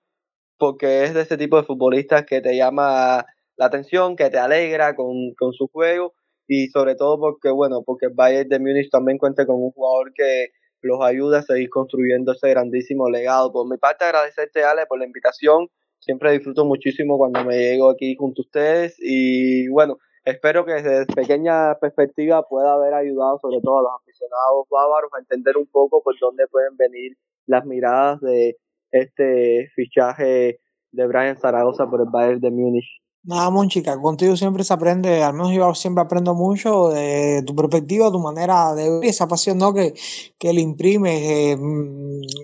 porque 0.58 1.04
es 1.04 1.14
de 1.14 1.22
ese 1.22 1.38
tipo 1.38 1.58
de 1.58 1.64
futbolistas 1.64 2.26
que 2.26 2.42
te 2.42 2.56
llama 2.56 3.26
la 3.58 3.66
atención, 3.66 4.16
que 4.16 4.30
te 4.30 4.38
alegra 4.40 4.96
con, 4.96 5.34
con 5.38 5.54
su 5.54 5.68
juego 5.68 6.14
y 6.48 6.68
sobre 6.70 6.96
todo 6.96 7.20
porque, 7.20 7.50
bueno, 7.50 7.84
porque 7.86 8.08
el 8.08 8.14
Bayern 8.14 8.50
de 8.50 8.60
Múnich 8.60 8.90
también 8.90 9.18
cuenta 9.18 9.46
con 9.46 9.58
un 9.58 9.72
jugador 9.72 10.14
que 10.14 10.48
los 10.82 11.02
ayuda 11.02 11.40
a 11.40 11.44
seguir 11.44 11.70
construyendo 11.70 12.32
ese 12.32 12.50
grandísimo 12.50 13.10
legado. 13.10 13.52
Por 13.52 13.70
mi 13.70 13.78
parte, 13.78 14.06
agradecerte, 14.06 14.64
Ale, 14.64 14.86
por 14.88 15.00
la 15.00 15.06
invitación. 15.06 15.68
Siempre 16.00 16.32
disfruto 16.32 16.64
muchísimo 16.64 17.18
cuando 17.18 17.44
me 17.44 17.58
llego 17.58 17.90
aquí 17.90 18.16
junto 18.16 18.42
a 18.42 18.46
ustedes 18.46 18.96
y, 19.00 19.68
bueno, 19.70 19.98
espero 20.24 20.64
que 20.64 20.74
desde 20.74 21.06
pequeña 21.08 21.76
perspectiva 21.80 22.44
pueda 22.48 22.74
haber 22.74 22.94
ayudado 22.94 23.40
sobre 23.42 23.60
todo 23.62 23.80
a 23.80 23.82
los 23.82 23.92
aficionados 24.02 24.68
bávaros 24.70 25.12
a 25.16 25.20
entender 25.20 25.58
un 25.58 25.68
poco 25.68 26.04
por 26.04 26.16
dónde 26.20 26.48
pueden 26.48 26.78
venir 26.78 27.18
las 27.48 27.66
miradas 27.66 28.22
de 28.22 28.58
este 28.92 29.70
fichaje 29.76 30.60
de 30.92 31.08
Brian 31.08 31.36
Zaragoza 31.36 31.90
por 31.90 32.02
el 32.02 32.08
Bayern 32.12 32.42
de 32.42 32.52
Múnich. 32.52 33.02
Nada, 33.28 33.50
Monchica, 33.50 34.00
contigo 34.00 34.38
siempre 34.38 34.64
se 34.64 34.74
aprende, 34.74 35.22
al 35.22 35.34
menos 35.34 35.52
yo 35.52 35.76
siempre 35.76 36.02
aprendo 36.02 36.34
mucho 36.34 36.88
de 36.88 37.44
tu 37.46 37.54
perspectiva, 37.54 38.10
tu 38.10 38.20
manera 38.20 38.74
de 38.74 38.90
ver 38.90 39.04
esa 39.10 39.28
pasión 39.28 39.60
que, 39.76 39.94
que 40.40 40.54
le 40.54 40.62
imprimes 40.62 41.22
eh, 41.22 41.58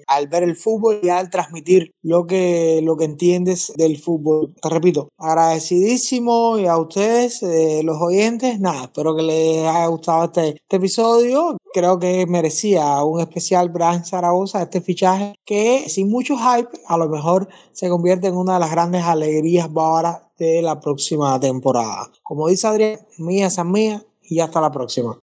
al 0.08 0.28
ver 0.28 0.43
el 0.43 0.58
fútbol 0.58 1.00
y 1.02 1.08
al 1.08 1.30
transmitir 1.30 1.93
lo 2.02 2.28
que, 2.28 2.82
lo 2.84 2.98
que 2.98 3.06
entiendes 3.06 3.72
del 3.78 3.98
fútbol. 3.98 4.54
Te 4.62 4.67
repito, 4.67 5.08
agradecidísimo 5.17 6.58
y 6.60 6.65
a 6.65 6.78
ustedes, 6.78 7.41
eh, 7.43 7.80
los 7.86 8.02
oyentes, 8.02 8.60
nada, 8.60 8.84
espero 8.84 9.15
que 9.15 9.24
les 9.24 9.60
haya 9.60 9.88
gustado 9.88 10.26
este, 10.26 10.50
este 10.50 10.76
episodio. 10.76 11.56
Creo 11.73 11.97
que 11.97 12.27
merecía 12.27 13.03
un 13.03 13.19
especial 13.19 13.69
Brian 13.69 14.05
Zaragoza, 14.05 14.62
este 14.62 14.79
fichaje 14.79 15.39
que 15.43 15.89
sin 15.89 16.07
mucho 16.07 16.36
hype 16.38 16.69
a 16.88 16.97
lo 16.97 17.09
mejor 17.09 17.47
se 17.71 17.89
convierte 17.89 18.27
en 18.27 18.36
una 18.36 18.53
de 18.53 18.59
las 18.59 18.69
grandes 18.69 19.03
alegrías 19.03 19.73
bávaras 19.73 20.21
de 20.38 20.62
la 20.62 20.79
próxima 20.79 21.39
temporada. 21.39 22.12
Como 22.21 22.47
dice 22.47 22.67
Adrián, 22.67 22.99
mía 23.17 23.47
esa 23.47 23.63
mía 23.63 24.05
y 24.21 24.39
hasta 24.39 24.62
la 24.62 24.71
próxima. 24.71 25.19